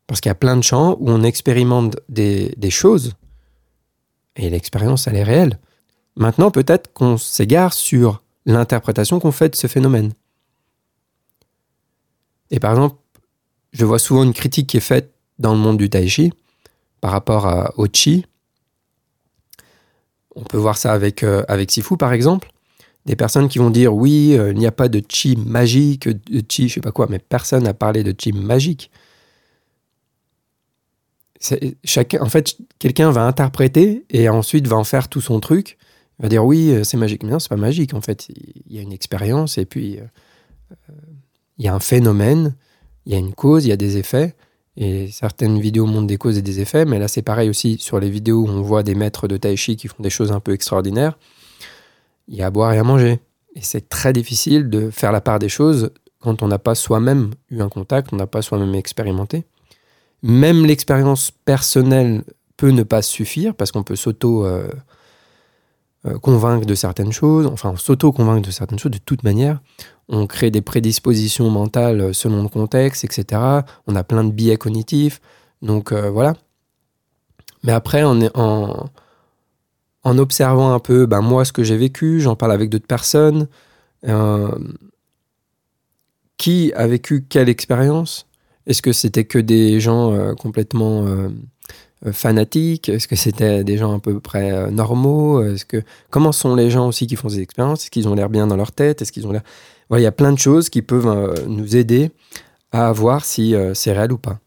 Parce 0.05 0.21
qu'il 0.21 0.29
y 0.29 0.31
a 0.31 0.35
plein 0.35 0.57
de 0.57 0.63
champs 0.63 0.97
où 0.99 1.09
on 1.09 1.23
expérimente 1.23 1.97
des, 2.09 2.53
des 2.57 2.69
choses 2.69 3.13
et 4.35 4.51
l'expérience, 4.51 5.07
elle 5.07 5.15
est 5.15 5.23
réelle. 5.23 5.59
Maintenant, 6.15 6.51
peut-être 6.51 6.91
qu'on 6.93 7.17
s'égare 7.17 7.73
sur 7.73 8.21
l'interprétation 8.45 9.19
qu'on 9.19 9.31
fait 9.31 9.49
de 9.49 9.55
ce 9.55 9.67
phénomène. 9.67 10.13
Et 12.49 12.59
par 12.59 12.71
exemple, 12.71 12.97
je 13.71 13.85
vois 13.85 13.99
souvent 13.99 14.23
une 14.23 14.33
critique 14.33 14.67
qui 14.67 14.77
est 14.77 14.81
faite 14.81 15.13
dans 15.39 15.53
le 15.53 15.59
monde 15.59 15.77
du 15.77 15.89
tai 15.89 16.07
chi 16.07 16.33
par 16.99 17.11
rapport 17.11 17.73
au 17.77 17.87
chi, 17.91 18.25
on 20.35 20.43
peut 20.43 20.57
voir 20.57 20.77
ça 20.77 20.93
avec, 20.93 21.23
euh, 21.23 21.43
avec 21.47 21.71
Sifu, 21.71 21.97
par 21.97 22.13
exemple. 22.13 22.51
Des 23.05 23.15
personnes 23.15 23.49
qui 23.49 23.57
vont 23.57 23.71
dire 23.71 23.93
oui, 23.93 24.35
euh, 24.37 24.51
il 24.51 24.57
n'y 24.57 24.67
a 24.67 24.71
pas 24.71 24.87
de 24.87 25.01
chi 25.09 25.35
magique, 25.35 26.07
de 26.07 26.43
chi, 26.47 26.69
je 26.69 26.75
sais 26.75 26.81
pas 26.81 26.91
quoi, 26.91 27.07
mais 27.09 27.19
personne 27.19 27.63
n'a 27.63 27.73
parlé 27.73 28.03
de 28.03 28.13
chi 28.17 28.31
magique. 28.31 28.91
Chacun, 31.83 32.21
en 32.21 32.29
fait, 32.29 32.55
quelqu'un 32.77 33.09
va 33.09 33.25
interpréter 33.25 34.05
et 34.11 34.29
ensuite 34.29 34.67
va 34.67 34.77
en 34.77 34.83
faire 34.83 35.09
tout 35.09 35.21
son 35.21 35.39
truc. 35.39 35.79
Va 36.21 36.29
dire 36.29 36.45
oui, 36.45 36.71
euh, 36.71 36.83
c'est 36.83 36.97
magique. 36.97 37.23
Mais 37.23 37.31
non, 37.31 37.39
c'est 37.39 37.49
pas 37.49 37.57
magique. 37.57 37.93
En 37.93 38.01
fait, 38.01 38.29
il 38.29 38.73
y 38.73 38.79
a 38.79 38.81
une 38.81 38.93
expérience 38.93 39.57
et 39.57 39.65
puis 39.65 39.99
il 41.57 41.65
y 41.65 41.67
a 41.67 41.73
un 41.73 41.79
phénomène, 41.79 42.55
il 43.05 43.11
y 43.11 43.15
a 43.15 43.17
une 43.17 43.33
cause, 43.33 43.65
il 43.65 43.69
y 43.69 43.73
a 43.73 43.77
des 43.77 43.97
effets. 43.97 44.35
Et 44.77 45.09
certaines 45.11 45.59
vidéos 45.59 45.85
montrent 45.85 46.07
des 46.07 46.17
causes 46.17 46.37
et 46.37 46.41
des 46.41 46.61
effets, 46.61 46.85
mais 46.85 46.97
là 46.97 47.09
c'est 47.09 47.21
pareil 47.21 47.49
aussi 47.49 47.77
sur 47.77 47.99
les 47.99 48.09
vidéos 48.09 48.43
où 48.43 48.47
on 48.47 48.61
voit 48.61 48.83
des 48.83 48.95
maîtres 48.95 49.27
de 49.27 49.35
tai 49.35 49.57
chi 49.57 49.75
qui 49.75 49.89
font 49.89 50.01
des 50.01 50.09
choses 50.09 50.31
un 50.31 50.39
peu 50.39 50.53
extraordinaires. 50.53 51.17
Il 52.29 52.35
y 52.35 52.41
a 52.41 52.47
à 52.47 52.51
boire 52.51 52.71
et 52.73 52.77
à 52.77 52.83
manger. 52.83 53.19
Et 53.55 53.61
c'est 53.61 53.89
très 53.89 54.13
difficile 54.13 54.69
de 54.69 54.89
faire 54.89 55.11
la 55.11 55.19
part 55.19 55.39
des 55.39 55.49
choses 55.49 55.91
quand 56.19 56.41
on 56.41 56.47
n'a 56.47 56.59
pas 56.59 56.75
soi-même 56.75 57.31
eu 57.49 57.61
un 57.61 57.67
contact, 57.67 58.13
on 58.13 58.15
n'a 58.15 58.27
pas 58.27 58.41
soi-même 58.41 58.73
expérimenté. 58.75 59.43
Même 60.23 60.65
l'expérience 60.65 61.31
personnelle 61.31 62.23
peut 62.55 62.69
ne 62.69 62.83
pas 62.83 63.01
suffire 63.01 63.55
parce 63.55 63.71
qu'on 63.71 63.83
peut 63.83 63.95
s'auto 63.95 64.45
euh, 64.45 64.49
euh, 64.59 64.69
convaincre 66.21 66.65
de 66.65 66.73
certaines 66.75 67.11
choses, 67.11 67.45
enfin 67.45 67.75
s'auto-convaincre 67.77 68.47
de 68.47 68.51
certaines 68.51 68.79
choses 68.79 68.91
de 68.91 68.97
toute 68.97 69.23
manière 69.23 69.59
on 70.11 70.27
crée 70.27 70.51
des 70.51 70.61
prédispositions 70.61 71.49
mentales 71.49 72.13
selon 72.13 72.43
le 72.43 72.49
contexte, 72.49 73.05
etc. 73.05 73.41
On 73.87 73.95
a 73.95 74.03
plein 74.03 74.23
de 74.23 74.31
biais 74.31 74.57
cognitifs. 74.57 75.21
Donc 75.61 75.91
euh, 75.91 76.09
voilà. 76.09 76.35
Mais 77.63 77.71
après, 77.71 78.03
en, 78.03 78.19
en, 78.35 78.89
en, 80.03 80.17
observant 80.17 80.73
un 80.73 80.79
peu 80.79 81.05
ben, 81.05 81.21
moi 81.21 81.45
ce 81.45 81.53
que 81.53 81.63
j'ai 81.63 81.77
vécu, 81.77 82.19
j'en 82.19 82.35
parle 82.35 82.51
avec 82.51 82.69
d'autres 82.69 82.87
personnes. 82.87 83.47
Euh, 84.07 84.51
qui 86.37 86.73
a 86.73 86.87
vécu 86.87 87.23
quelle 87.29 87.49
expérience? 87.49 88.27
Est-ce 88.65 88.81
que 88.81 88.93
c'était 88.93 89.25
que 89.25 89.37
des 89.37 89.79
gens 89.79 90.11
euh, 90.11 90.33
complètement 90.33 91.05
fanatiques? 92.11 92.89
Est-ce 92.89 93.07
que 93.07 93.15
c'était 93.15 93.63
des 93.63 93.77
gens 93.77 93.95
à 93.95 93.99
peu 93.99 94.19
près 94.19 94.71
normaux? 94.71 95.43
Est-ce 95.43 95.65
que 95.65 95.83
comment 96.09 96.31
sont 96.31 96.55
les 96.55 96.69
gens 96.69 96.87
aussi 96.87 97.07
qui 97.07 97.15
font 97.15 97.29
ces 97.29 97.39
expériences? 97.39 97.83
Est-ce 97.83 97.91
qu'ils 97.91 98.07
ont 98.07 98.15
l'air 98.15 98.29
bien 98.29 98.47
dans 98.47 98.55
leur 98.55 98.71
tête? 98.71 99.01
Est-ce 99.01 99.11
qu'ils 99.11 99.27
ont 99.27 99.31
l'air 99.31 99.43
il 99.99 100.03
y 100.03 100.07
a 100.07 100.11
plein 100.11 100.31
de 100.31 100.39
choses 100.39 100.69
qui 100.69 100.81
peuvent 100.81 101.07
euh, 101.07 101.33
nous 101.47 101.75
aider 101.75 102.11
à 102.71 102.91
voir 102.91 103.25
si 103.25 103.55
euh, 103.55 103.73
c'est 103.73 103.91
réel 103.91 104.13
ou 104.13 104.17
pas. 104.17 104.39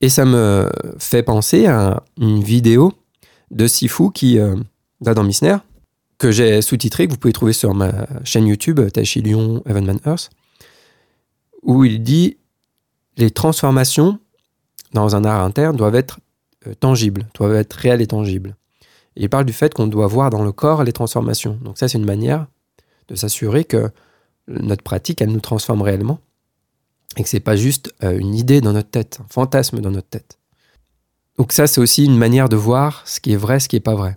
Et 0.00 0.08
ça 0.08 0.24
me 0.24 0.68
fait 0.98 1.22
penser 1.22 1.66
à 1.66 2.02
une 2.20 2.42
vidéo 2.42 2.92
de 3.50 3.66
Sifu 3.66 4.10
qui, 4.12 4.38
euh, 4.38 4.56
va 5.00 5.14
dans 5.14 5.22
Misner, 5.22 5.56
que 6.18 6.30
j'ai 6.30 6.60
sous-titré, 6.60 7.06
que 7.06 7.12
vous 7.12 7.18
pouvez 7.18 7.32
trouver 7.32 7.52
sur 7.52 7.72
ma 7.74 8.06
chaîne 8.24 8.46
YouTube, 8.46 8.80
Taishi 8.92 9.22
Lyon 9.22 9.62
Evanman 9.66 9.98
Earth, 10.06 10.30
où 11.62 11.84
il 11.84 12.02
dit 12.02 12.36
les 13.16 13.30
transformations 13.30 14.18
dans 14.92 15.16
un 15.16 15.24
art 15.24 15.44
interne 15.44 15.76
doivent 15.76 15.94
être 15.94 16.18
euh, 16.66 16.74
tangibles, 16.74 17.26
doivent 17.34 17.54
être 17.54 17.72
réelles 17.74 18.02
et 18.02 18.06
tangibles. 18.06 18.56
Il 19.16 19.28
parle 19.28 19.44
du 19.44 19.52
fait 19.52 19.74
qu'on 19.74 19.86
doit 19.86 20.06
voir 20.06 20.30
dans 20.30 20.42
le 20.42 20.52
corps 20.52 20.84
les 20.84 20.92
transformations. 20.92 21.58
Donc 21.62 21.78
ça, 21.78 21.88
c'est 21.88 21.98
une 21.98 22.04
manière 22.04 22.46
de 23.08 23.14
s'assurer 23.14 23.64
que 23.64 23.90
notre 24.48 24.82
pratique, 24.82 25.20
elle 25.20 25.30
nous 25.30 25.40
transforme 25.40 25.82
réellement 25.82 26.18
et 27.16 27.22
que 27.22 27.28
c'est 27.28 27.40
pas 27.40 27.56
juste 27.56 27.94
euh, 28.02 28.18
une 28.18 28.34
idée 28.34 28.60
dans 28.60 28.72
notre 28.72 28.90
tête, 28.90 29.20
un 29.22 29.26
fantasme 29.28 29.80
dans 29.80 29.90
notre 29.90 30.08
tête. 30.08 30.38
Donc 31.38 31.52
ça, 31.52 31.66
c'est 31.66 31.80
aussi 31.80 32.04
une 32.04 32.16
manière 32.16 32.48
de 32.48 32.56
voir 32.56 33.02
ce 33.06 33.20
qui 33.20 33.32
est 33.32 33.36
vrai, 33.36 33.60
ce 33.60 33.68
qui 33.68 33.76
n'est 33.76 33.80
pas 33.80 33.94
vrai. 33.94 34.16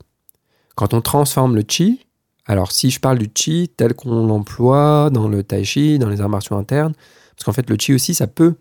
Quand 0.76 0.94
on 0.94 1.02
transforme 1.02 1.56
le 1.56 1.64
chi, 1.68 2.06
alors 2.46 2.72
si 2.72 2.92
je 2.92 3.00
parle 3.00 3.18
du 3.18 3.30
chi 3.34 3.70
tel 3.76 3.94
qu'on 3.94 4.26
l'emploie 4.26 5.10
dans 5.12 5.28
le 5.28 5.44
tai 5.44 5.64
chi, 5.64 5.98
dans 6.00 6.10
les 6.10 6.22
arts 6.22 6.30
martiaux 6.30 6.56
internes, 6.56 6.94
parce 7.36 7.46
qu'en 7.46 7.54
fait 7.54 7.70
le 7.70 7.78
chi 7.80 7.94
aussi, 7.94 8.14
ça 8.14 8.28
peut, 8.28 8.56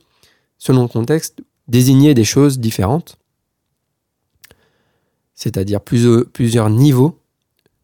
selon 0.58 0.82
le 0.82 0.88
contexte, 0.88 1.42
désigner 1.68 2.14
des 2.14 2.24
choses 2.24 2.58
différentes, 2.58 3.18
c'est-à-dire 5.34 5.80
plusieurs 5.80 6.70
niveaux. 6.70 7.18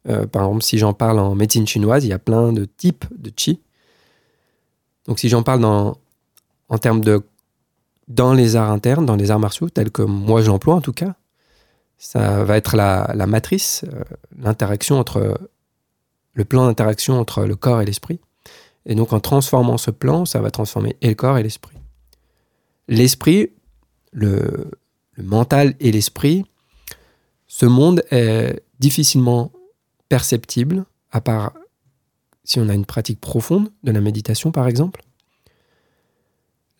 Euh, 0.08 0.26
par 0.26 0.44
exemple, 0.44 0.62
si 0.62 0.78
j'en 0.78 0.92
parle 0.92 1.18
en 1.18 1.34
médecine 1.34 1.66
chinoise, 1.66 2.04
il 2.04 2.08
y 2.08 2.12
a 2.12 2.18
plein 2.18 2.52
de 2.52 2.64
types 2.64 3.04
de 3.16 3.30
chi. 3.36 3.60
Donc 5.06 5.18
si 5.18 5.28
j'en 5.28 5.42
parle 5.42 5.60
dans, 5.60 5.98
en 6.68 6.78
termes 6.78 7.00
de 7.00 7.22
dans 8.08 8.32
les 8.32 8.56
arts 8.56 8.70
internes, 8.70 9.06
dans 9.06 9.14
les 9.14 9.30
arts 9.30 9.38
martiaux, 9.38 9.68
tels 9.68 9.92
que 9.92 10.02
moi 10.02 10.42
j'emploie 10.42 10.74
en 10.74 10.80
tout 10.80 10.92
cas, 10.92 11.14
ça 11.96 12.42
va 12.44 12.56
être 12.56 12.76
la, 12.76 13.14
matrice, 13.26 13.84
euh, 13.92 14.02
l'interaction 14.36 14.98
entre 14.98 15.38
le 16.32 16.44
plan 16.44 16.66
d'interaction 16.66 17.20
entre 17.20 17.44
le 17.44 17.54
corps 17.54 17.80
et 17.80 17.84
l'esprit. 17.84 18.18
Et 18.86 18.94
donc 18.94 19.12
en 19.12 19.20
transformant 19.20 19.78
ce 19.78 19.90
plan, 19.90 20.24
ça 20.24 20.40
va 20.40 20.50
transformer 20.50 20.96
et 21.02 21.08
le 21.08 21.14
corps 21.14 21.38
et 21.38 21.42
l'esprit. 21.42 21.76
L'esprit, 22.88 23.52
le, 24.12 24.70
le 25.12 25.22
mental 25.22 25.74
et 25.78 25.92
l'esprit, 25.92 26.44
ce 27.60 27.66
monde 27.66 28.02
est 28.10 28.62
difficilement 28.78 29.52
perceptible, 30.08 30.86
à 31.10 31.20
part 31.20 31.52
si 32.42 32.58
on 32.58 32.70
a 32.70 32.74
une 32.74 32.86
pratique 32.86 33.20
profonde 33.20 33.68
de 33.84 33.92
la 33.92 34.00
méditation 34.00 34.50
par 34.50 34.66
exemple. 34.66 35.02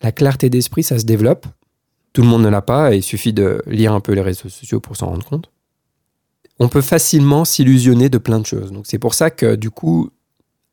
La 0.01 0.11
clarté 0.11 0.49
d'esprit, 0.49 0.81
ça 0.81 0.97
se 0.97 1.05
développe. 1.05 1.45
Tout 2.13 2.23
le 2.23 2.27
monde 2.27 2.41
ne 2.41 2.49
l'a 2.49 2.63
pas 2.63 2.95
il 2.95 3.03
suffit 3.03 3.31
de 3.31 3.61
lire 3.67 3.93
un 3.93 3.99
peu 3.99 4.13
les 4.13 4.23
réseaux 4.23 4.49
sociaux 4.49 4.79
pour 4.79 4.97
s'en 4.97 5.09
rendre 5.11 5.23
compte. 5.23 5.51
On 6.57 6.67
peut 6.67 6.81
facilement 6.81 7.45
s'illusionner 7.45 8.09
de 8.09 8.17
plein 8.17 8.39
de 8.39 8.47
choses. 8.47 8.71
Donc 8.71 8.87
c'est 8.87 8.97
pour 8.97 9.13
ça 9.13 9.29
que 9.29 9.53
du 9.53 9.69
coup, 9.69 10.09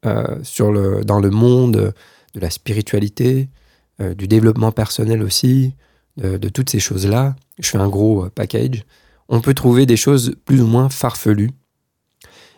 euh, 0.06 1.02
dans 1.04 1.20
le 1.20 1.28
monde 1.28 1.92
de 2.32 2.40
la 2.40 2.48
spiritualité, 2.48 3.50
euh, 4.00 4.14
du 4.14 4.26
développement 4.26 4.72
personnel 4.72 5.22
aussi, 5.22 5.74
de, 6.16 6.48
toutes 6.48 6.70
ces 6.70 6.80
choses-là, 6.80 7.36
je 7.60 7.68
fais 7.68 7.78
un 7.78 7.88
gros 7.88 8.24
euh, 8.24 8.30
package, 8.30 8.84
on 9.28 9.40
peut 9.40 9.54
trouver 9.54 9.86
des 9.86 9.96
choses 9.96 10.34
plus 10.44 10.62
ou 10.62 10.66
moins 10.66 10.88
farfelues. 10.88 11.50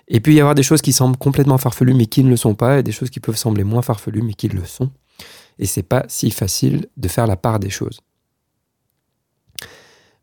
Et 0.09 0.21
puis 0.21 0.33
il 0.33 0.37
y 0.37 0.41
avoir 0.41 0.55
des 0.55 0.63
choses 0.63 0.83
qui 0.83 0.93
semblent 0.93 1.17
complètement 1.17 1.59
farfelues 1.59 1.95
mais 1.95 2.07
qui 2.07 2.25
ne 2.25 2.31
le 2.31 2.37
sont 2.37 2.55
pas, 2.55 2.81
et 2.81 2.83
des 2.83 2.93
choses 2.93 3.11
qui 3.11 3.21
peuvent 3.21 3.37
sembler 3.37 3.65
moins 3.65 3.83
farfelues 3.83 4.23
mais 4.23 4.35
qui 4.35 4.49
le 4.49 4.65
sont 4.65 4.91
et 5.61 5.67
c'est 5.67 5.85
pas 5.85 6.05
si 6.09 6.31
facile 6.31 6.89
de 6.97 7.07
faire 7.07 7.27
la 7.27 7.37
part 7.37 7.61
des 7.61 7.71
choses. 7.71 8.01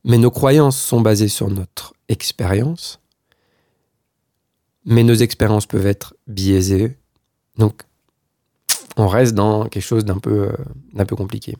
Mais 0.03 0.17
nos 0.17 0.31
croyances 0.31 0.77
sont 0.81 0.99
basées 0.99 1.27
sur 1.27 1.49
notre 1.49 1.93
expérience, 2.09 2.99
mais 4.83 5.03
nos 5.03 5.13
expériences 5.13 5.67
peuvent 5.67 5.85
être 5.85 6.15
biaisées, 6.25 6.97
donc 7.57 7.83
on 8.95 9.07
reste 9.07 9.35
dans 9.35 9.65
quelque 9.65 9.83
chose 9.83 10.05
d'un 10.05 10.17
peu, 10.17 10.49
euh, 10.49 10.55
d'un 10.93 11.05
peu 11.05 11.15
compliqué. 11.15 11.55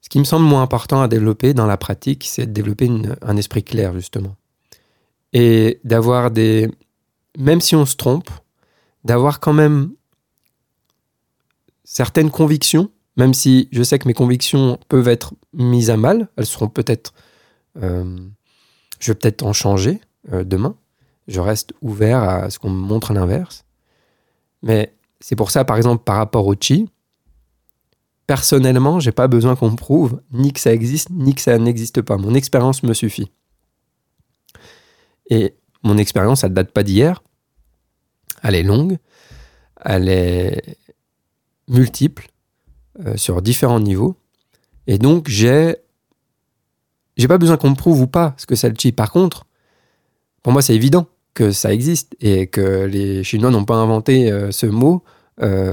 Ce 0.00 0.08
qui 0.08 0.18
me 0.18 0.24
semble 0.24 0.46
moins 0.46 0.62
important 0.62 1.02
à 1.02 1.08
développer 1.08 1.54
dans 1.54 1.66
la 1.66 1.76
pratique, 1.76 2.24
c'est 2.24 2.46
de 2.46 2.52
développer 2.52 2.90
un 3.22 3.36
esprit 3.36 3.62
clair, 3.62 3.92
justement. 3.94 4.36
Et 5.32 5.80
d'avoir 5.84 6.30
des... 6.30 6.70
Même 7.36 7.60
si 7.60 7.76
on 7.76 7.84
se 7.84 7.96
trompe, 7.96 8.30
d'avoir 9.04 9.40
quand 9.40 9.52
même 9.52 9.92
certaines 11.84 12.30
convictions, 12.30 12.90
même 13.16 13.34
si 13.34 13.68
je 13.72 13.82
sais 13.82 13.98
que 13.98 14.08
mes 14.08 14.14
convictions 14.14 14.78
peuvent 14.88 15.08
être 15.08 15.34
mises 15.52 15.90
à 15.90 15.96
mal, 15.96 16.28
elles 16.36 16.46
seront 16.46 16.68
peut-être... 16.68 17.12
Euh, 17.82 18.16
je 19.00 19.12
vais 19.12 19.16
peut-être 19.16 19.42
en 19.44 19.52
changer 19.52 20.00
euh, 20.32 20.44
demain. 20.44 20.76
Je 21.26 21.40
reste 21.40 21.72
ouvert 21.82 22.22
à 22.22 22.50
ce 22.50 22.58
qu'on 22.58 22.70
me 22.70 22.80
montre 22.80 23.12
l'inverse. 23.12 23.64
Mais 24.62 24.94
c'est 25.20 25.36
pour 25.36 25.50
ça, 25.50 25.64
par 25.64 25.76
exemple, 25.76 26.02
par 26.04 26.16
rapport 26.16 26.46
au 26.46 26.54
chi, 26.58 26.88
personnellement, 28.28 29.00
j'ai 29.00 29.10
pas 29.10 29.26
besoin 29.26 29.56
qu'on 29.56 29.70
me 29.70 29.76
prouve 29.76 30.20
ni 30.32 30.52
que 30.52 30.60
ça 30.60 30.72
existe, 30.72 31.08
ni 31.10 31.34
que 31.34 31.40
ça 31.40 31.58
n'existe 31.58 32.02
pas. 32.02 32.18
Mon 32.18 32.34
expérience 32.34 32.82
me 32.82 32.92
suffit. 32.92 33.32
Et 35.30 35.54
mon 35.82 35.96
expérience, 35.96 36.44
elle 36.44 36.52
date 36.52 36.70
pas 36.70 36.82
d'hier. 36.82 37.22
Elle 38.42 38.54
est 38.54 38.62
longue. 38.62 38.98
Elle 39.82 40.10
est 40.10 40.76
multiples 41.68 42.28
euh, 43.06 43.16
sur 43.16 43.40
différents 43.40 43.80
niveaux. 43.80 44.14
Et 44.86 44.98
donc, 44.98 45.28
j'ai 45.28 45.76
j'ai 47.16 47.28
pas 47.28 47.38
besoin 47.38 47.56
qu'on 47.56 47.70
me 47.70 47.76
prouve 47.76 48.02
ou 48.02 48.06
pas 48.06 48.34
ce 48.36 48.44
que 48.44 48.54
c'est 48.54 48.68
le 48.68 48.76
chi. 48.78 48.92
Par 48.92 49.10
contre, 49.10 49.46
pour 50.42 50.52
moi, 50.52 50.60
c'est 50.60 50.74
évident 50.74 51.06
que 51.32 51.50
ça 51.50 51.72
existe 51.72 52.14
et 52.20 52.46
que 52.46 52.84
les 52.84 53.24
Chinois 53.24 53.50
n'ont 53.50 53.64
pas 53.64 53.76
inventé 53.76 54.30
euh, 54.30 54.52
ce 54.52 54.66
mot. 54.66 55.02
Euh, 55.40 55.72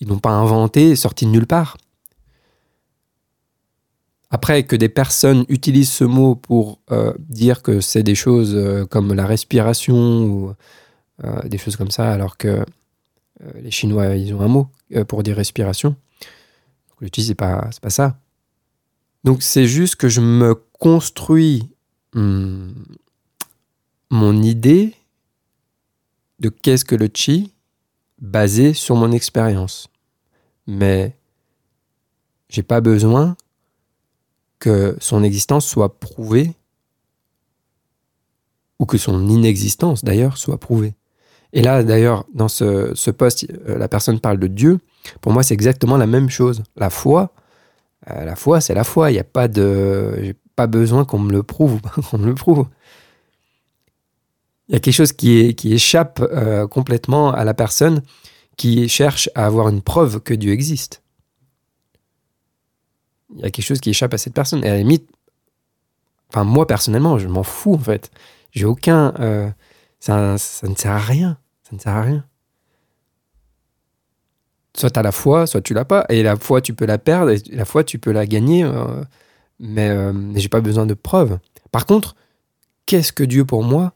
ils 0.00 0.08
n'ont 0.08 0.18
pas 0.18 0.30
inventé, 0.30 0.96
sorti 0.96 1.26
de 1.26 1.30
nulle 1.30 1.46
part. 1.46 1.76
Après, 4.30 4.64
que 4.64 4.76
des 4.76 4.88
personnes 4.88 5.44
utilisent 5.48 5.92
ce 5.92 6.04
mot 6.04 6.34
pour 6.34 6.80
dire 7.18 7.62
que 7.62 7.80
c'est 7.80 8.02
des 8.02 8.16
choses 8.16 8.86
comme 8.90 9.14
la 9.14 9.24
respiration 9.24 10.24
ou 10.24 10.52
des 11.44 11.58
choses 11.58 11.76
comme 11.76 11.92
ça, 11.92 12.12
alors 12.12 12.36
que 12.36 12.64
euh, 13.42 13.50
les 13.60 13.70
Chinois, 13.70 14.14
ils 14.16 14.32
ont 14.34 14.40
un 14.40 14.48
mot 14.48 14.68
euh, 14.94 15.04
pour 15.04 15.22
dire 15.22 15.36
respiration. 15.36 15.96
le 17.00 17.08
chi, 17.12 17.24
c'est 17.24 17.34
pas, 17.34 17.70
pas 17.80 17.90
ça. 17.90 18.18
Donc 19.24 19.42
c'est 19.42 19.66
juste 19.66 19.96
que 19.96 20.08
je 20.08 20.20
me 20.20 20.54
construis 20.54 21.68
hmm, 22.14 22.70
mon 24.10 24.42
idée 24.42 24.94
de 26.38 26.48
qu'est-ce 26.48 26.84
que 26.84 26.94
le 26.94 27.08
chi 27.12 27.52
basé 28.18 28.74
sur 28.74 28.96
mon 28.96 29.12
expérience. 29.12 29.88
Mais 30.66 31.16
j'ai 32.48 32.62
pas 32.62 32.80
besoin 32.80 33.36
que 34.58 34.96
son 35.00 35.22
existence 35.22 35.66
soit 35.66 35.98
prouvée 35.98 36.54
ou 38.78 38.86
que 38.86 38.98
son 38.98 39.28
inexistence 39.28 40.04
d'ailleurs 40.04 40.38
soit 40.38 40.58
prouvée. 40.58 40.94
Et 41.52 41.62
là, 41.62 41.82
d'ailleurs, 41.82 42.24
dans 42.34 42.48
ce, 42.48 42.92
ce 42.94 43.10
post, 43.10 43.46
euh, 43.68 43.78
la 43.78 43.88
personne 43.88 44.20
parle 44.20 44.38
de 44.38 44.46
Dieu. 44.46 44.78
Pour 45.20 45.32
moi, 45.32 45.42
c'est 45.42 45.54
exactement 45.54 45.96
la 45.96 46.06
même 46.06 46.28
chose. 46.28 46.62
La 46.76 46.90
foi, 46.90 47.32
euh, 48.10 48.24
la 48.24 48.36
foi, 48.36 48.60
c'est 48.60 48.74
la 48.74 48.84
foi. 48.84 49.10
Il 49.10 49.14
n'y 49.14 49.20
a 49.20 49.24
pas 49.24 49.48
de, 49.48 50.14
j'ai 50.20 50.34
pas 50.54 50.66
besoin 50.66 51.04
qu'on 51.04 51.18
me 51.18 51.32
le 51.32 51.42
prouve, 51.42 51.80
qu'on 52.10 52.18
me 52.18 52.26
le 52.26 52.34
prouve. 52.34 52.66
Il 54.68 54.74
y 54.74 54.76
a 54.76 54.80
quelque 54.80 54.94
chose 54.94 55.12
qui, 55.12 55.54
échappe 55.64 56.20
euh, 56.20 56.66
complètement 56.66 57.32
à 57.32 57.44
la 57.44 57.54
personne 57.54 58.02
qui 58.56 58.88
cherche 58.88 59.30
à 59.34 59.46
avoir 59.46 59.68
une 59.68 59.82
preuve 59.82 60.20
que 60.20 60.34
Dieu 60.34 60.52
existe. 60.52 61.02
Il 63.34 63.40
y 63.40 63.44
a 63.44 63.50
quelque 63.50 63.64
chose 63.64 63.80
qui 63.80 63.90
échappe 63.90 64.14
à 64.14 64.18
cette 64.18 64.34
personne. 64.34 64.64
Et 64.64 64.68
à 64.68 64.72
la 64.72 64.78
limite, 64.78 65.08
enfin 66.30 66.44
moi 66.44 66.66
personnellement, 66.66 67.18
je 67.18 67.28
m'en 67.28 67.42
fous 67.42 67.74
en 67.74 67.78
fait. 67.78 68.10
J'ai 68.52 68.64
aucun, 68.64 69.12
ça, 70.00 70.38
ça 70.38 70.68
ne 70.68 70.74
sert 70.74 70.92
à 70.92 70.98
rien. 70.98 71.38
Ça 71.68 71.74
ne 71.74 71.80
sert 71.80 71.92
à 71.92 72.02
rien. 72.02 72.24
Soit 74.76 74.90
tu 74.90 74.98
as 75.00 75.02
la 75.02 75.12
foi, 75.12 75.46
soit 75.46 75.62
tu 75.62 75.74
l'as 75.74 75.84
pas. 75.84 76.04
Et 76.10 76.22
la 76.22 76.36
foi, 76.36 76.60
tu 76.60 76.74
peux 76.74 76.86
la 76.86 76.98
perdre, 76.98 77.32
et 77.32 77.40
la 77.50 77.64
foi, 77.64 77.82
tu 77.82 77.98
peux 77.98 78.12
la 78.12 78.26
gagner. 78.26 78.62
Euh, 78.62 79.02
mais 79.58 79.88
euh, 79.88 80.12
j'ai 80.34 80.48
pas 80.48 80.60
besoin 80.60 80.86
de 80.86 80.94
preuves. 80.94 81.38
Par 81.72 81.86
contre, 81.86 82.14
qu'est-ce 82.84 83.12
que 83.12 83.24
Dieu 83.24 83.44
pour 83.44 83.64
moi? 83.64 83.94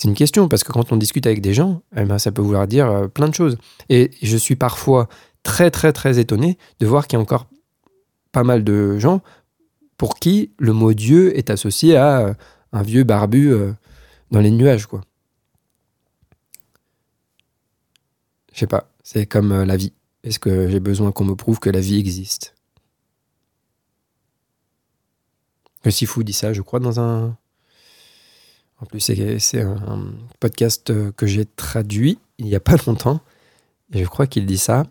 C'est 0.00 0.08
une 0.08 0.14
question, 0.14 0.48
parce 0.48 0.64
que 0.64 0.72
quand 0.72 0.92
on 0.92 0.96
discute 0.96 1.26
avec 1.26 1.42
des 1.42 1.52
gens, 1.52 1.82
eh 1.94 2.04
ben, 2.04 2.18
ça 2.18 2.32
peut 2.32 2.40
vouloir 2.40 2.66
dire 2.66 2.90
euh, 2.90 3.06
plein 3.06 3.28
de 3.28 3.34
choses. 3.34 3.58
Et 3.90 4.10
je 4.22 4.34
suis 4.38 4.56
parfois 4.56 5.10
très, 5.42 5.70
très, 5.70 5.92
très 5.92 6.18
étonné 6.18 6.56
de 6.78 6.86
voir 6.86 7.06
qu'il 7.06 7.18
y 7.18 7.20
a 7.20 7.22
encore 7.22 7.48
pas 8.32 8.42
mal 8.42 8.64
de 8.64 8.98
gens 8.98 9.20
pour 9.98 10.18
qui 10.18 10.52
le 10.58 10.72
mot 10.72 10.94
Dieu 10.94 11.36
est 11.36 11.50
associé 11.50 11.98
à 11.98 12.34
un 12.72 12.82
vieux 12.82 13.04
barbu 13.04 13.54
dans 14.30 14.40
les 14.40 14.50
nuages, 14.50 14.86
quoi. 14.86 15.02
Je 18.54 18.60
sais 18.60 18.66
pas, 18.66 18.90
c'est 19.02 19.26
comme 19.26 19.52
euh, 19.52 19.66
la 19.66 19.76
vie. 19.76 19.92
Est-ce 20.24 20.38
que 20.38 20.66
j'ai 20.70 20.80
besoin 20.80 21.12
qu'on 21.12 21.24
me 21.24 21.36
prouve 21.36 21.60
que 21.60 21.68
la 21.68 21.80
vie 21.80 21.98
existe? 21.98 22.54
Le 25.84 25.90
Sifu 25.90 26.24
dit 26.24 26.32
ça, 26.32 26.54
je 26.54 26.62
crois, 26.62 26.80
dans 26.80 27.00
un, 27.00 27.36
En 28.80 28.86
plus, 28.86 29.00
c'est 29.00 29.60
un 29.60 30.12
podcast 30.38 31.12
que 31.12 31.26
j'ai 31.26 31.44
traduit 31.44 32.18
il 32.40 32.46
n'y 32.46 32.54
a 32.54 32.60
pas 32.60 32.76
longtemps. 32.86 33.20
Je 33.90 34.04
crois 34.04 34.26
qu'il 34.26 34.46
dit 34.46 34.58
ça. 34.58 34.84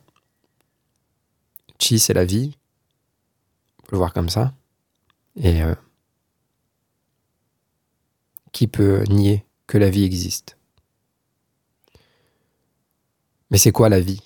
Chi, 1.79 1.97
c'est 1.97 2.13
la 2.13 2.25
vie. 2.25 2.55
On 3.79 3.81
peut 3.83 3.89
le 3.93 3.97
voir 3.97 4.13
comme 4.13 4.29
ça. 4.29 4.53
Et 5.35 5.63
euh, 5.63 5.73
qui 8.51 8.67
peut 8.67 9.03
nier 9.09 9.45
que 9.65 9.79
la 9.79 9.89
vie 9.89 10.03
existe? 10.03 10.57
Mais 13.49 13.57
c'est 13.57 13.71
quoi 13.71 13.89
la 13.89 13.99
vie? 13.99 14.21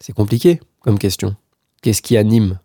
C'est 0.00 0.14
compliqué 0.14 0.60
comme 0.80 0.98
question. 0.98 1.36
Qu'est-ce 1.82 2.00
qui 2.00 2.16
anime? 2.16 2.58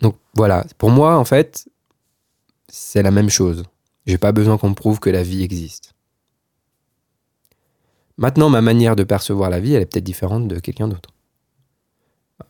Donc 0.00 0.16
voilà, 0.34 0.64
pour 0.78 0.90
moi, 0.90 1.18
en 1.18 1.24
fait, 1.26 1.68
c'est 2.68 3.02
la 3.02 3.10
même 3.10 3.30
chose. 3.30 3.64
J'ai 4.06 4.18
pas 4.18 4.32
besoin 4.32 4.58
qu'on 4.58 4.70
me 4.70 4.74
prouve 4.74 5.00
que 5.00 5.10
la 5.10 5.22
vie 5.22 5.42
existe. 5.42 5.94
Maintenant, 8.16 8.48
ma 8.48 8.60
manière 8.60 8.96
de 8.96 9.04
percevoir 9.04 9.50
la 9.50 9.60
vie, 9.60 9.74
elle 9.74 9.82
est 9.82 9.86
peut-être 9.86 10.04
différente 10.04 10.46
de 10.46 10.58
quelqu'un 10.60 10.88
d'autre. 10.88 11.10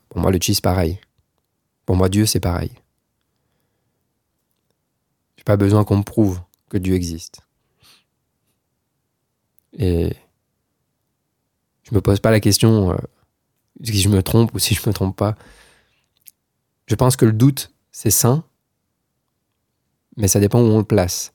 Pour 0.09 0.21
moi, 0.21 0.31
le 0.31 0.39
chi, 0.41 0.55
c'est 0.55 0.63
pareil. 0.63 1.01
Pour 1.87 1.97
moi, 1.97 2.09
Dieu, 2.09 2.27
c'est 2.27 2.41
pareil. 2.41 2.71
J'ai 5.37 5.45
pas 5.45 5.57
besoin 5.57 5.85
qu'on 5.85 5.99
me 5.99 6.03
prouve 6.03 6.41
que 6.69 6.79
Dieu 6.79 6.95
existe. 6.95 7.41
Et 9.73 10.15
je 11.83 11.95
me 11.95 12.01
pose 12.01 12.21
pas 12.21 12.31
la 12.31 12.41
question 12.41 12.93
euh, 12.93 12.97
si 13.83 14.01
je 14.01 14.09
me 14.09 14.23
trompe 14.23 14.55
ou 14.55 14.59
si 14.59 14.75
je 14.75 14.89
me 14.89 14.95
trompe 14.95 15.17
pas. 15.17 15.37
Je 16.87 16.95
pense 16.95 17.17
que 17.17 17.25
le 17.25 17.33
doute, 17.33 17.73
c'est 17.91 18.11
sain, 18.11 18.45
mais 20.17 20.29
ça 20.29 20.41
dépend 20.41 20.61
où 20.61 20.67
on 20.67 20.79
le 20.79 20.85
place. 20.85 21.33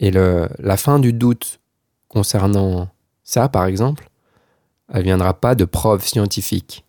Et 0.00 0.10
la 0.10 0.76
fin 0.76 0.98
du 0.98 1.12
doute 1.12 1.60
concernant 2.08 2.88
ça, 3.24 3.48
par 3.48 3.66
exemple, 3.66 4.08
elle 4.92 5.02
viendra 5.02 5.34
pas 5.34 5.54
de 5.54 5.64
preuves 5.64 6.06
scientifiques. 6.06 6.84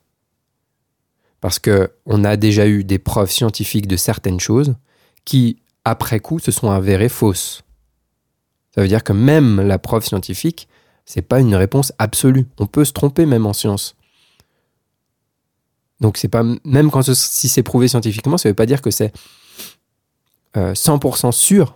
Parce 1.41 1.60
qu'on 1.60 2.24
a 2.24 2.38
déjà 2.38 2.67
eu 2.67 2.84
des 2.84 3.00
preuves 3.00 3.31
scientifiques 3.31 3.88
de 3.88 3.98
certaines 3.98 4.39
choses 4.39 4.75
qui, 5.25 5.62
après 5.86 6.19
coup, 6.19 6.39
se 6.39 6.51
sont 6.51 6.69
avérées 6.69 7.10
fausses. 7.10 7.63
Ça 8.75 8.81
veut 8.81 8.88
dire 8.88 9.03
que 9.03 9.13
même 9.13 9.62
la 9.62 9.79
preuve 9.79 10.05
scientifique, 10.05 10.67
c'est 11.05 11.22
pas 11.22 11.39
une 11.39 11.55
réponse 11.55 11.91
absolue. 11.98 12.46
On 12.60 12.67
peut 12.67 12.86
se 12.86 12.93
tromper 12.93 13.25
même 13.25 13.46
en 13.46 13.53
science. 13.53 13.96
Donc 15.99 16.17
c'est 16.17 16.29
pas 16.29 16.43
même 16.63 16.91
quand 16.91 17.01
si 17.13 17.49
c'est 17.49 17.63
prouvé 17.63 17.87
scientifiquement, 17.87 18.37
ça 18.37 18.49
veut 18.49 18.55
pas 18.55 18.65
dire 18.65 18.81
que 18.81 18.91
c'est 18.91 19.13
100% 20.55 21.27
euh, 21.27 21.31
sûr 21.31 21.75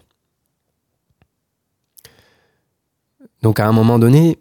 Donc 3.42 3.60
à 3.60 3.68
un 3.68 3.74
moment 3.74 4.00
donné, 4.00 4.40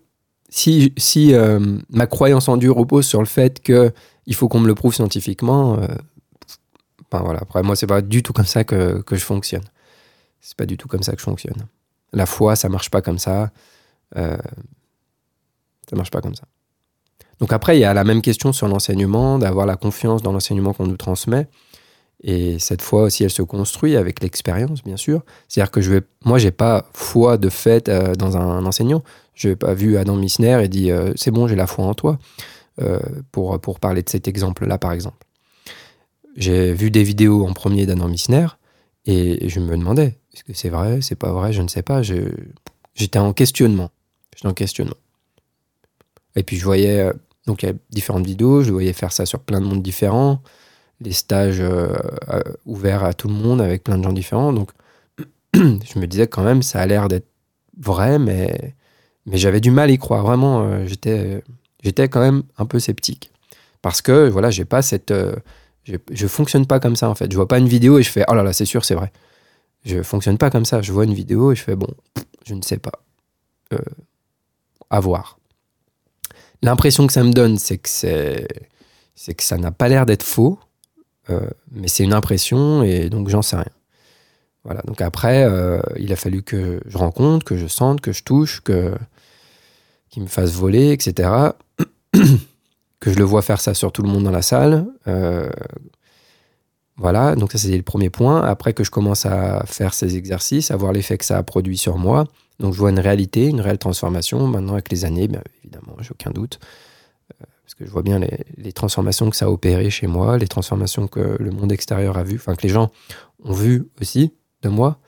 si, 0.48 0.92
si 0.96 1.34
euh, 1.34 1.58
ma 1.90 2.06
croyance 2.06 2.48
en 2.48 2.56
Dieu 2.56 2.70
repose 2.70 3.06
sur 3.06 3.18
le 3.18 3.26
fait 3.26 3.60
qu'il 3.60 4.34
faut 4.34 4.48
qu'on 4.48 4.60
me 4.60 4.68
le 4.68 4.76
prouve 4.76 4.94
scientifiquement, 4.94 5.78
euh, 5.78 5.86
voilà, 7.10 7.40
après 7.40 7.62
moi 7.62 7.76
c'est 7.76 7.88
pas 7.88 8.00
du 8.00 8.22
tout 8.22 8.32
comme 8.32 8.46
ça 8.46 8.62
que, 8.64 9.02
je 9.10 9.16
fonctionne. 9.16 9.64
C'est 10.40 10.56
pas 10.56 10.66
du 10.66 10.76
tout 10.76 10.88
comme 10.88 11.02
ça 11.02 11.12
que 11.12 11.18
je 11.18 11.24
fonctionne. 11.24 11.66
La 12.12 12.26
foi, 12.26 12.56
ça 12.56 12.68
marche 12.68 12.90
pas 12.90 13.02
comme 13.02 13.18
ça. 13.18 13.50
Ça 14.14 14.38
marche 15.96 16.10
pas 16.10 16.20
comme 16.20 16.34
ça. 16.34 16.44
Donc 17.42 17.52
après, 17.52 17.76
il 17.76 17.80
y 17.80 17.84
a 17.84 17.92
la 17.92 18.04
même 18.04 18.22
question 18.22 18.52
sur 18.52 18.68
l'enseignement, 18.68 19.36
d'avoir 19.36 19.66
la 19.66 19.74
confiance 19.74 20.22
dans 20.22 20.30
l'enseignement 20.30 20.72
qu'on 20.72 20.86
nous 20.86 20.96
transmet. 20.96 21.48
Et 22.22 22.60
cette 22.60 22.82
foi 22.82 23.02
aussi, 23.02 23.24
elle 23.24 23.30
se 23.30 23.42
construit 23.42 23.96
avec 23.96 24.22
l'expérience, 24.22 24.84
bien 24.84 24.96
sûr. 24.96 25.24
C'est-à-dire 25.48 25.72
que 25.72 25.80
je 25.80 25.90
vais, 25.90 26.02
moi, 26.24 26.38
j'ai 26.38 26.52
pas 26.52 26.88
foi 26.92 27.38
de 27.38 27.48
fait 27.48 27.88
euh, 27.88 28.14
dans 28.14 28.36
un, 28.36 28.64
enseignant. 28.64 29.02
Je 29.34 29.48
n'ai 29.48 29.56
pas 29.56 29.74
vu 29.74 29.96
Adam 29.96 30.14
Missner 30.14 30.62
et 30.62 30.68
dit 30.68 30.92
euh, 30.92 31.12
c'est 31.16 31.32
bon, 31.32 31.48
j'ai 31.48 31.56
la 31.56 31.66
foi 31.66 31.84
en 31.84 31.94
toi. 31.94 32.20
Euh, 32.80 33.00
pour, 33.32 33.60
pour 33.60 33.80
parler 33.80 34.04
de 34.04 34.08
cet 34.08 34.28
exemple-là, 34.28 34.78
par 34.78 34.92
exemple. 34.92 35.26
J'ai 36.36 36.72
vu 36.72 36.92
des 36.92 37.02
vidéos 37.02 37.44
en 37.44 37.54
premier 37.54 37.86
d'Adam 37.86 38.06
Missner 38.06 38.46
et 39.04 39.48
je 39.48 39.58
me 39.58 39.76
demandais 39.76 40.16
est-ce 40.32 40.44
que 40.44 40.52
c'est 40.54 40.68
vrai, 40.68 41.00
c'est 41.02 41.16
pas 41.16 41.32
vrai, 41.32 41.52
je 41.52 41.60
ne 41.60 41.68
sais 41.68 41.82
pas. 41.82 42.02
J'étais 42.02 43.18
en 43.18 43.32
questionnement. 43.32 43.90
J'étais 44.36 44.46
en 44.46 44.54
questionnement. 44.54 44.94
Et 46.36 46.44
puis 46.44 46.56
je 46.56 46.64
voyais, 46.64 47.12
donc 47.46 47.62
il 47.62 47.66
y 47.66 47.68
a 47.70 47.74
différentes 47.90 48.26
vidéos, 48.26 48.62
je 48.62 48.72
voyais 48.72 48.92
faire 48.92 49.12
ça 49.12 49.26
sur 49.26 49.40
plein 49.40 49.60
de 49.60 49.66
mondes 49.66 49.82
différents 49.82 50.42
des 51.02 51.12
stages 51.12 51.60
euh, 51.60 51.92
euh, 52.30 52.40
ouverts 52.64 53.04
à 53.04 53.12
tout 53.12 53.28
le 53.28 53.34
monde 53.34 53.60
avec 53.60 53.84
plein 53.84 53.98
de 53.98 54.04
gens 54.04 54.12
différents. 54.12 54.52
Donc, 54.52 54.70
je 55.54 55.98
me 55.98 56.06
disais 56.06 56.26
quand 56.26 56.44
même, 56.44 56.62
ça 56.62 56.80
a 56.80 56.86
l'air 56.86 57.08
d'être 57.08 57.28
vrai, 57.78 58.18
mais, 58.18 58.74
mais 59.26 59.36
j'avais 59.36 59.60
du 59.60 59.70
mal 59.70 59.90
à 59.90 59.92
y 59.92 59.98
croire. 59.98 60.24
Vraiment, 60.24 60.62
euh, 60.62 60.86
j'étais, 60.86 62.08
quand 62.08 62.20
même 62.20 62.44
un 62.56 62.64
peu 62.64 62.78
sceptique. 62.78 63.30
Parce 63.82 64.00
que, 64.00 64.28
voilà, 64.28 64.50
j'ai 64.50 64.64
pas 64.64 64.80
cette. 64.80 65.12
je, 65.84 65.96
je 66.10 66.26
fonctionne 66.28 66.66
pas 66.66 66.80
comme 66.80 66.96
ça, 66.96 67.10
en 67.10 67.14
fait. 67.14 67.30
Je 67.30 67.36
vois 67.36 67.48
pas 67.48 67.58
une 67.58 67.68
vidéo 67.68 67.98
et 67.98 68.02
je 68.02 68.10
fais, 68.10 68.24
oh 68.28 68.34
là 68.34 68.42
là, 68.42 68.52
c'est 68.52 68.64
sûr, 68.64 68.84
c'est 68.84 68.94
vrai. 68.94 69.12
Je 69.84 70.02
fonctionne 70.02 70.38
pas 70.38 70.50
comme 70.50 70.64
ça. 70.64 70.80
Je 70.82 70.92
vois 70.92 71.04
une 71.04 71.14
vidéo 71.14 71.50
et 71.52 71.56
je 71.56 71.62
fais, 71.62 71.74
bon, 71.74 71.88
je 72.46 72.54
ne 72.54 72.62
sais 72.62 72.78
pas. 72.78 72.92
à 74.90 75.00
voir. 75.00 75.38
L'impression 76.62 77.06
que 77.06 77.12
ça 77.12 77.24
me 77.24 77.32
donne, 77.32 77.58
c'est 77.58 77.78
que 77.78 77.88
ça 77.88 79.58
n'a 79.58 79.72
pas 79.72 79.88
l'air 79.88 80.06
d'être 80.06 80.22
faux. 80.22 80.58
Euh, 81.30 81.40
mais 81.70 81.88
c'est 81.88 82.04
une 82.04 82.12
impression 82.12 82.82
et 82.82 83.08
donc 83.08 83.28
j'en 83.28 83.42
sais 83.42 83.56
rien. 83.56 83.70
Voilà. 84.64 84.82
Donc 84.82 85.00
après, 85.00 85.44
euh, 85.44 85.80
il 85.96 86.12
a 86.12 86.16
fallu 86.16 86.42
que 86.42 86.80
je 86.86 86.98
rencontre, 86.98 87.44
que 87.44 87.56
je 87.56 87.66
sente, 87.66 88.00
que 88.00 88.12
je 88.12 88.22
touche, 88.22 88.60
que 88.60 88.94
qu'il 90.10 90.22
me 90.22 90.28
fasse 90.28 90.52
voler, 90.52 90.92
etc. 90.92 91.30
que 92.12 93.12
je 93.12 93.18
le 93.18 93.24
vois 93.24 93.42
faire 93.42 93.60
ça 93.60 93.74
sur 93.74 93.92
tout 93.92 94.02
le 94.02 94.08
monde 94.08 94.24
dans 94.24 94.30
la 94.30 94.42
salle. 94.42 94.86
Euh, 95.08 95.50
voilà, 96.96 97.34
donc 97.34 97.52
ça 97.52 97.58
c'est 97.58 97.76
le 97.76 97.82
premier 97.82 98.10
point. 98.10 98.42
Après 98.42 98.74
que 98.74 98.84
je 98.84 98.90
commence 98.90 99.26
à 99.26 99.64
faire 99.66 99.94
ces 99.94 100.16
exercices, 100.16 100.70
à 100.70 100.76
voir 100.76 100.92
l'effet 100.92 101.18
que 101.18 101.24
ça 101.24 101.38
a 101.38 101.42
produit 101.42 101.78
sur 101.78 101.96
moi. 101.96 102.26
Donc 102.62 102.72
je 102.72 102.78
vois 102.78 102.90
une 102.90 103.00
réalité, 103.00 103.48
une 103.48 103.60
réelle 103.60 103.78
transformation. 103.78 104.46
Maintenant 104.46 104.72
avec 104.72 104.90
les 104.90 105.04
années, 105.04 105.28
bien 105.28 105.42
évidemment, 105.62 105.96
j'ai 106.00 106.12
aucun 106.12 106.30
doute 106.30 106.58
parce 107.72 107.74
que 107.74 107.86
je 107.86 107.90
vois 107.90 108.02
bien 108.02 108.20
les, 108.58 108.72
transformations 108.72 109.30
que 109.30 109.36
ça 109.36 109.46
a 109.46 109.48
opéré 109.48 109.88
chez 109.88 110.06
moi, 110.06 110.36
les 110.36 110.46
transformations 110.46 111.08
que 111.08 111.36
le 111.40 111.50
monde 111.50 111.72
extérieur 111.72 112.18
a 112.18 112.22
vues, 112.22 112.36
enfin 112.36 112.54
que 112.54 112.62
les 112.62 112.68
gens 112.68 112.90
ont 113.42 113.52
vues 113.52 113.88
aussi 114.00 114.34
de 114.62 114.68
moi. 114.68 114.98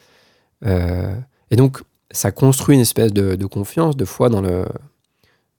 Euh, 0.65 1.15
et 1.51 1.57
donc, 1.57 1.83
ça 2.11 2.33
construit 2.33 2.75
une 2.75 2.81
espèce 2.81 3.13
de, 3.13 3.47
confiance, 3.47 3.97
de 3.97 4.05
foi 4.05 4.29
dans 4.29 4.41
le 4.41 4.67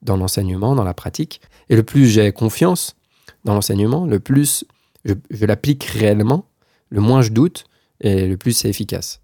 dans 0.01 0.17
l'enseignement, 0.17 0.75
dans 0.75 0.83
la 0.83 0.93
pratique. 0.93 1.41
Et 1.69 1.75
le 1.75 1.83
plus 1.83 2.07
j'ai 2.07 2.31
confiance 2.31 2.95
dans 3.43 3.53
l'enseignement, 3.53 4.05
le 4.05 4.19
plus 4.19 4.65
je 5.03 5.45
l'applique 5.45 5.83
réellement, 5.83 6.45
le 6.89 7.01
moins 7.01 7.21
je 7.21 7.31
doute 7.31 7.65
et 8.01 8.27
le 8.27 8.35
plus 8.35 8.53
c'est 8.53 8.69
efficace. 8.69 9.21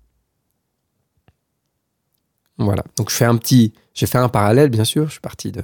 Voilà. 2.63 2.84
Donc 2.95 3.10
je 3.10 3.15
fais 3.15 3.26
un 3.26 3.38
petit, 3.38 3.74
j'ai 3.93 4.06
fait 4.06 4.17
un 4.17 4.30
parallèle 4.30 4.69
bien 4.69 4.84
sûr. 4.84 5.06
Je 5.06 5.12
suis 5.12 5.21
parti 5.21 5.52
de, 5.52 5.63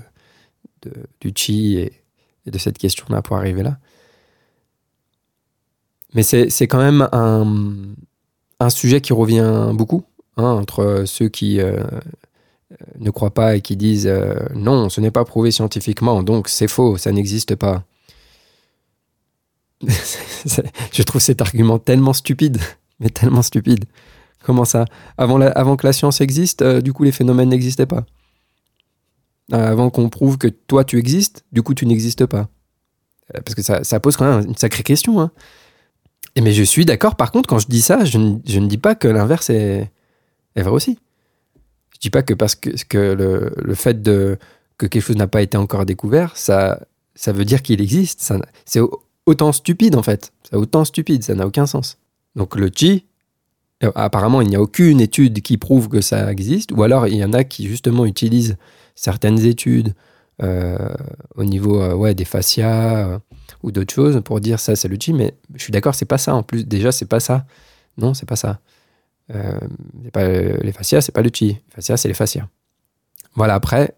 du 1.21 1.31
chi 1.36 1.77
et, 1.77 2.01
de 2.45 2.57
cette 2.57 2.77
question-là 2.77 3.21
pour 3.21 3.36
arriver 3.38 3.63
là. 3.63 3.77
Mais 6.13 6.23
c'est 6.23 6.67
quand 6.67 6.77
même 6.77 7.10
un, 7.12 8.69
sujet 8.69 9.01
qui 9.01 9.13
revient 9.13 9.71
beaucoup 9.73 10.03
hein, 10.38 10.45
entre 10.45 11.03
ceux 11.05 11.27
qui 11.27 11.60
euh, 11.60 11.83
ne 12.99 13.10
croient 13.12 13.33
pas 13.33 13.55
et 13.55 13.62
qui 13.62 13.75
disent 13.75 14.07
euh, 14.07 14.36
non, 14.55 14.89
ce 14.89 15.01
n'est 15.01 15.12
pas 15.12 15.25
prouvé 15.25 15.51
scientifiquement, 15.51 16.23
donc 16.23 16.47
c'est 16.47 16.67
faux, 16.67 16.97
ça 16.97 17.12
n'existe 17.12 17.55
pas. 17.55 17.83
Je 20.93 21.03
trouve 21.03 21.21
cet 21.21 21.41
argument 21.41 21.79
tellement 21.79 22.13
stupide, 22.13 22.60
mais 22.99 23.10
tellement 23.10 23.41
stupide. 23.41 23.86
Comment 24.43 24.65
ça? 24.65 24.86
Avant, 25.17 25.39
avant 25.41 25.76
que 25.76 25.86
la 25.86 25.93
science 25.93 26.21
existe, 26.21 26.62
euh, 26.62 26.82
du 26.82 26.93
coup, 26.93 27.04
les 27.04 27.12
phénomènes 27.12 27.50
n'existaient 27.50 27.86
pas. 27.86 28.06
Euh, 29.54 29.71
avant 29.71 29.89
qu'on 29.89 30.10
prouve 30.10 30.38
que 30.38 30.47
toi 30.47 30.84
tu 30.84 31.00
existes, 31.00 31.45
du 31.54 31.62
coup 31.62 31.73
tu 31.73 31.86
n'existes 31.86 32.26
pas. 32.26 32.50
Euh, 33.34 33.39
parce 33.45 33.56
que 33.56 33.62
ça, 33.62 34.00
pose 34.02 34.17
quand 34.17 34.26
même 34.26 34.45
une 34.45 34.58
sacrée 34.58 34.84
question. 34.84 35.21
Hein. 35.21 35.32
Et 36.36 36.41
mais 36.41 36.52
je 36.52 36.63
suis 36.63 36.86
d'accord, 36.86 37.15
par 37.15 37.32
contre, 37.32 37.47
quand 37.47 37.60
je 37.60 37.67
dis 37.67 37.82
ça, 37.82 38.04
je 38.04 38.17
ne, 38.17 38.67
dis 38.67 38.78
pas 38.78 38.93
que 38.93 39.08
l'inverse 39.08 39.50
est, 39.50 39.89
vrai 40.56 40.69
aussi. 40.69 41.00
Je 41.93 42.00
dis 42.00 42.10
pas 42.10 42.23
que 42.23 42.34
parce 42.34 42.56
que, 42.56 42.71
que 42.89 43.52
le, 43.58 43.73
fait 43.73 44.02
de, 44.02 44.38
que 44.78 44.86
quelque 44.86 45.04
chose 45.04 45.15
n'a 45.15 45.28
pas 45.28 45.41
été 45.41 45.58
encore 45.58 45.86
découvert, 45.86 46.36
ça, 46.36 46.86
ça 47.15 47.32
veut 47.32 47.45
dire 47.45 47.62
qu'il 47.62 47.82
existe. 47.82 48.32
C'est 48.65 48.82
autant 49.26 49.52
stupide 49.54 49.95
en 49.95 50.04
fait. 50.04 50.34
C'est 50.43 50.58
autant 50.58 50.84
stupide, 50.84 51.23
ça 51.23 51.36
n'a 51.36 51.47
aucun 51.47 51.65
sens. 51.65 51.97
Donc 52.36 52.56
le 52.56 52.69
chi, 52.73 53.06
apparemment, 53.95 54.41
il 54.41 54.49
n'y 54.49 54.55
a 54.55 54.61
aucune 54.61 55.01
étude 55.01 55.41
qui 55.41 55.57
prouve 55.57 55.87
que 55.89 56.01
ça 56.01 56.31
existe, 56.31 56.71
ou 56.71 56.83
alors 56.83 57.07
il 57.07 57.15
y 57.15 57.23
en 57.23 57.33
a 57.33 57.43
qui 57.43 57.67
justement 57.67 58.05
utilisent 58.05 58.57
certaines 58.95 59.45
études 59.45 59.93
au 60.39 61.43
niveau 61.43 61.83
ouais, 61.95 62.13
des 62.13 62.25
fascias 62.25 63.19
ou 63.63 63.71
d'autres 63.71 63.93
choses 63.93 64.21
pour 64.23 64.39
dire 64.39 64.59
ça 64.59 64.75
c'est 64.75 64.87
le 64.87 64.97
chi, 64.99 65.13
mais 65.13 65.33
je 65.55 65.63
suis 65.63 65.71
d'accord, 65.71 65.95
c'est 65.95 66.05
pas 66.05 66.17
ça 66.17 66.35
en 66.35 66.43
plus. 66.43 66.65
Déjà, 66.65 66.91
c'est 66.91 67.05
pas 67.05 67.19
ça. 67.19 67.45
Non, 67.97 68.13
c'est 68.13 68.27
pas 68.27 68.35
ça. 68.35 68.59
pas, 70.13 70.27
les 70.27 70.71
fascias, 70.71 71.01
c'est 71.01 71.11
pas 71.11 71.21
le 71.21 71.31
chi. 71.33 71.47
Les 71.47 71.75
fascias, 71.75 71.97
c'est 71.97 72.07
les 72.07 72.13
fascias. 72.13 72.47
Voilà, 73.35 73.55
après, 73.55 73.95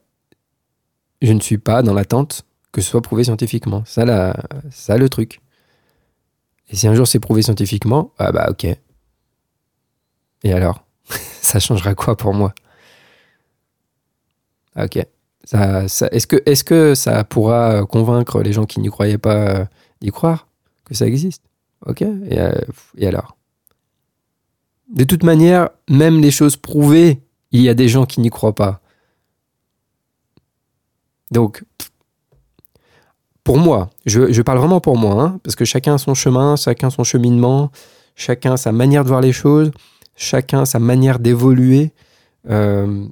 je 1.21 1.33
ne 1.33 1.39
suis 1.39 1.57
pas 1.57 1.81
dans 1.83 1.93
l'attente 1.93 2.45
que 2.71 2.81
ce 2.81 2.89
soit 2.89 3.01
prouvé 3.01 3.23
scientifiquement. 3.23 3.83
Ça, 3.85 4.05
la, 4.05 4.35
ça 4.69 4.97
le 4.97 5.09
truc. 5.09 5.41
Et 6.69 6.75
si 6.75 6.87
un 6.87 6.93
jour 6.93 7.07
c'est 7.07 7.19
prouvé 7.19 7.41
scientifiquement, 7.41 8.13
ah 8.19 8.31
bah 8.31 8.47
ok. 8.49 8.67
Et 10.43 10.53
alors 10.53 10.83
Ça 11.41 11.59
changera 11.59 11.95
quoi 11.95 12.15
pour 12.15 12.33
moi? 12.33 12.53
Ok. 14.75 14.97
Est-ce, 15.51 16.63
que, 16.63 16.95
ça 16.95 17.23
pourra 17.23 17.85
convaincre 17.85 18.41
les 18.41 18.53
gens 18.53 18.65
qui 18.65 18.79
n'y 18.79 18.89
croyaient 18.89 19.17
pas 19.17 19.35
euh, 19.35 19.65
d'y 20.01 20.11
croire 20.11 20.47
que 20.85 20.93
ça 20.93 21.07
existe? 21.07 21.43
Ok. 21.85 22.01
Et, 22.01 22.39
euh, 22.39 22.53
alors? 23.01 23.35
De 24.93 25.03
toute 25.03 25.23
manière, 25.23 25.69
même 25.89 26.21
les 26.21 26.31
choses 26.31 26.55
prouvées, 26.57 27.21
il 27.51 27.61
y 27.61 27.69
a 27.69 27.73
des 27.73 27.87
gens 27.87 28.05
qui 28.05 28.21
n'y 28.21 28.29
croient 28.29 28.55
pas. 28.55 28.81
Donc, 31.31 31.63
pour 33.43 33.57
moi, 33.57 33.89
je, 34.05 34.41
parle 34.41 34.59
vraiment 34.59 34.79
pour 34.79 34.97
moi, 34.97 35.23
hein, 35.23 35.39
parce 35.43 35.55
que 35.55 35.65
chacun 35.65 35.95
a 35.95 35.97
son 35.97 36.13
chemin, 36.13 36.55
chacun 36.55 36.89
son 36.89 37.03
cheminement, 37.03 37.71
chacun 38.15 38.57
sa 38.57 38.71
manière 38.71 39.03
de 39.03 39.09
voir 39.09 39.21
les 39.21 39.31
choses, 39.31 39.71
chacun 40.19 40.65
sa 40.65 40.79
manière 40.79 41.17
d'évoluer. 41.17 41.91
Euh, 42.49 43.07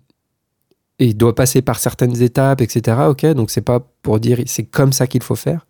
et 0.99 1.13
doit 1.13 1.35
passer 1.35 1.61
par 1.61 1.79
certaines 1.79 2.21
étapes, 2.21 2.61
etc. 2.61 2.97
Ok, 3.09 3.25
donc 3.27 3.51
c'est 3.51 3.61
pas 3.61 3.79
pour 4.01 4.19
dire 4.19 4.41
c'est 4.47 4.63
comme 4.63 4.93
ça 4.93 5.07
qu'il 5.07 5.21
faut 5.21 5.35
faire. 5.35 5.67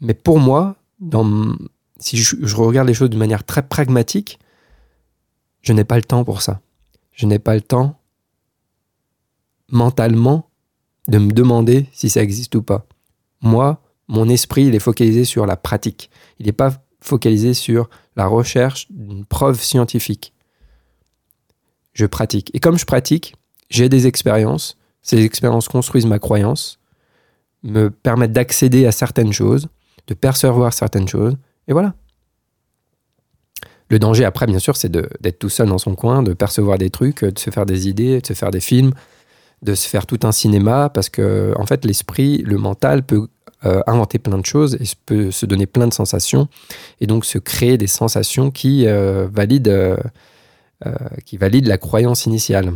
Mais 0.00 0.14
pour 0.14 0.40
moi, 0.40 0.76
si 2.00 2.16
je, 2.16 2.36
je, 2.40 2.56
regarde 2.56 2.88
les 2.88 2.94
choses 2.94 3.10
de 3.10 3.16
manière 3.16 3.44
très 3.44 3.62
pragmatique, 3.62 4.38
je 5.62 5.72
n'ai 5.72 5.84
pas 5.84 5.96
le 5.96 6.02
temps 6.02 6.24
pour 6.24 6.42
ça. 6.42 6.60
Je 7.12 7.26
n'ai 7.26 7.38
pas 7.38 7.54
le 7.54 7.60
temps 7.60 8.00
mentalement 9.70 10.48
de 11.08 11.18
me 11.18 11.30
demander 11.30 11.86
si 11.92 12.10
ça 12.10 12.22
existe 12.22 12.54
ou 12.54 12.62
pas. 12.62 12.86
Moi, 13.42 13.80
mon 14.08 14.28
esprit, 14.28 14.66
il 14.66 14.74
est 14.74 14.80
focalisé 14.80 15.24
sur 15.24 15.46
la 15.46 15.56
pratique. 15.56 16.10
Il 16.38 16.46
n'est 16.46 16.52
pas 16.52 16.72
focalisé 17.00 17.54
sur 17.54 17.88
la 18.16 18.26
recherche 18.26 18.86
d'une 18.90 19.24
preuve 19.24 19.60
scientifique. 19.60 20.32
Je 21.92 22.06
pratique. 22.06 22.50
Et 22.54 22.60
comme 22.60 22.78
je 22.78 22.84
pratique, 22.84 23.34
j'ai 23.70 23.88
des 23.88 24.06
expériences. 24.06 24.76
Ces 25.02 25.24
expériences 25.24 25.68
construisent 25.68 26.06
ma 26.06 26.18
croyance, 26.18 26.80
me 27.62 27.90
permettent 27.90 28.32
d'accéder 28.32 28.86
à 28.86 28.92
certaines 28.92 29.32
choses, 29.32 29.68
de 30.06 30.14
percevoir 30.14 30.72
certaines 30.72 31.08
choses. 31.08 31.36
Et 31.66 31.72
voilà. 31.72 31.94
Le 33.90 33.98
danger 33.98 34.24
après, 34.24 34.46
bien 34.46 34.58
sûr, 34.58 34.76
c'est 34.76 34.90
d'être 34.90 35.38
tout 35.38 35.48
seul 35.48 35.68
dans 35.68 35.78
son 35.78 35.94
coin, 35.94 36.22
de 36.22 36.34
percevoir 36.34 36.76
des 36.76 36.90
trucs, 36.90 37.24
de 37.24 37.38
se 37.38 37.50
faire 37.50 37.64
des 37.64 37.88
idées, 37.88 38.20
de 38.20 38.26
se 38.26 38.34
faire 38.34 38.50
des 38.50 38.60
films, 38.60 38.92
de 39.62 39.74
se 39.74 39.88
faire 39.88 40.06
tout 40.06 40.20
un 40.22 40.32
cinéma 40.32 40.88
parce 40.88 41.08
que 41.08 41.52
en 41.56 41.66
fait 41.66 41.84
l'esprit, 41.84 42.38
le 42.38 42.58
mental 42.58 43.02
peut 43.02 43.28
euh, 43.66 43.82
inventer 43.88 44.20
plein 44.20 44.38
de 44.38 44.46
choses 44.46 44.76
et 44.76 44.84
peut 45.04 45.32
se 45.32 45.44
donner 45.44 45.66
plein 45.66 45.88
de 45.88 45.92
sensations 45.92 46.48
et 47.00 47.08
donc 47.08 47.24
se 47.24 47.38
créer 47.38 47.76
des 47.76 47.88
sensations 47.88 48.52
qui 48.52 48.86
euh, 48.86 49.26
valident 49.32 49.68
euh, 49.68 49.96
qui 51.24 51.38
valident 51.38 51.66
la 51.66 51.76
croyance 51.76 52.26
initiale. 52.26 52.72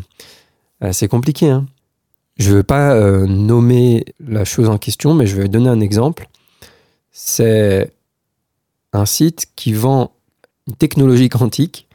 c'est 0.91 1.07
compliqué. 1.07 1.49
Hein 1.51 1.67
je 2.37 2.51
ne 2.51 2.57
veux 2.57 2.63
pas 2.65 2.97
nommer 3.27 4.05
la 4.19 4.45
chose 4.45 4.69
en 4.69 4.77
question, 4.77 5.15
mais 5.15 5.29
je 5.29 5.37
vais 5.37 5.47
donner 5.47 5.69
un 5.69 5.79
exemple. 5.79 6.29
C'est 7.13 7.93
un 8.93 9.07
site 9.07 9.47
qui 9.55 9.73
vend 9.73 10.11
une 10.67 10.75
technologie 10.75 11.29
quantique, 11.29 11.87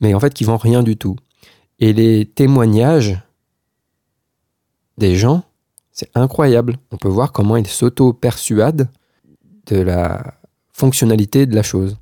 mais 0.00 0.14
en 0.14 0.20
fait 0.20 0.32
qui 0.32 0.44
vend 0.44 0.56
rien 0.56 0.82
du 0.82 0.96
tout. 0.96 1.16
Et 1.78 1.92
les 1.92 2.24
témoignages 2.24 3.18
des 4.98 5.16
gens, 5.16 5.42
c'est 5.92 6.10
incroyable. 6.14 6.76
On 6.90 6.96
peut 6.96 7.08
voir 7.08 7.32
comment 7.32 7.56
ils 7.56 7.66
s'auto-persuadent 7.66 8.88
de 9.66 9.80
la 9.80 10.34
fonctionnalité 10.72 11.46
de 11.46 11.54
la 11.54 11.62
chose. 11.62 11.96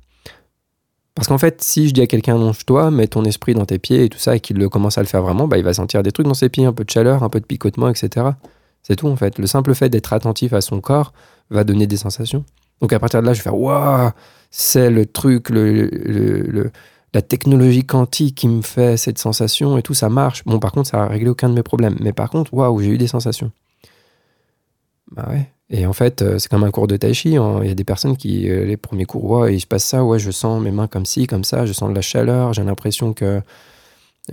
Parce 1.15 1.27
qu'en 1.27 1.37
fait, 1.37 1.61
si 1.61 1.87
je 1.87 1.93
dis 1.93 2.01
à 2.01 2.07
quelqu'un 2.07 2.35
allonge-toi, 2.35 2.89
mets 2.89 3.07
ton 3.07 3.23
esprit 3.23 3.53
dans 3.53 3.65
tes 3.65 3.77
pieds 3.77 4.05
et 4.05 4.09
tout 4.09 4.17
ça, 4.17 4.35
et 4.35 4.39
qu'il 4.39 4.67
commence 4.69 4.97
à 4.97 5.01
le 5.01 5.07
faire 5.07 5.21
vraiment, 5.21 5.47
bah, 5.47 5.57
il 5.57 5.63
va 5.63 5.73
sentir 5.73 6.01
des 6.01 6.11
trucs 6.11 6.25
dans 6.25 6.33
ses 6.33 6.49
pieds, 6.49 6.65
un 6.65 6.73
peu 6.73 6.83
de 6.83 6.89
chaleur, 6.89 7.23
un 7.23 7.29
peu 7.29 7.39
de 7.39 7.45
picotement, 7.45 7.89
etc. 7.89 8.31
C'est 8.81 8.95
tout 8.95 9.07
en 9.07 9.15
fait. 9.15 9.37
Le 9.37 9.45
simple 9.47 9.75
fait 9.75 9.89
d'être 9.89 10.11
attentif 10.11 10.53
à 10.53 10.61
son 10.61 10.81
corps 10.81 11.13
va 11.51 11.63
donner 11.63 11.85
des 11.85 11.97
sensations. 11.97 12.43
Donc 12.81 12.91
à 12.93 12.99
partir 12.99 13.21
de 13.21 13.27
là, 13.27 13.33
je 13.33 13.39
vais 13.39 13.43
faire 13.43 13.57
waouh, 13.57 14.11
c'est 14.49 14.89
le 14.89 15.05
truc, 15.05 15.49
le, 15.49 16.71
la 17.13 17.21
technologie 17.21 17.85
quantique 17.85 18.35
qui 18.35 18.47
me 18.47 18.61
fait 18.61 18.97
cette 18.97 19.19
sensation 19.19 19.77
et 19.77 19.83
tout, 19.83 19.93
ça 19.93 20.09
marche. 20.09 20.43
Bon, 20.45 20.59
par 20.59 20.71
contre, 20.71 20.89
ça 20.89 21.03
a 21.03 21.07
réglé 21.07 21.29
aucun 21.29 21.49
de 21.49 21.53
mes 21.53 21.63
problèmes. 21.63 21.95
Mais 21.99 22.13
par 22.13 22.29
contre, 22.29 22.53
waouh, 22.53 22.81
j'ai 22.81 22.89
eu 22.89 22.97
des 22.97 23.07
sensations. 23.07 23.51
Bah 25.11 25.27
ouais. 25.29 25.51
Et 25.69 25.85
en 25.85 25.93
fait, 25.93 26.21
euh, 26.21 26.39
c'est 26.39 26.49
comme 26.49 26.63
un 26.63 26.71
cours 26.71 26.87
de 26.87 26.97
tai 26.97 27.13
chi. 27.13 27.37
Hein. 27.37 27.59
Il 27.61 27.67
y 27.67 27.71
a 27.71 27.75
des 27.75 27.83
personnes 27.83 28.17
qui, 28.17 28.49
euh, 28.49 28.65
les 28.65 28.77
premiers 28.77 29.05
cours, 29.05 29.23
ouais, 29.25 29.55
il 29.55 29.59
se 29.59 29.67
passe 29.67 29.85
ça, 29.85 30.03
ouais, 30.03 30.19
je 30.19 30.31
sens 30.31 30.61
mes 30.61 30.71
mains 30.71 30.87
comme 30.87 31.05
ci, 31.05 31.27
comme 31.27 31.43
ça, 31.43 31.65
je 31.65 31.73
sens 31.73 31.89
de 31.89 31.95
la 31.95 32.01
chaleur, 32.01 32.53
j'ai 32.53 32.63
l'impression 32.63 33.13
que 33.13 33.41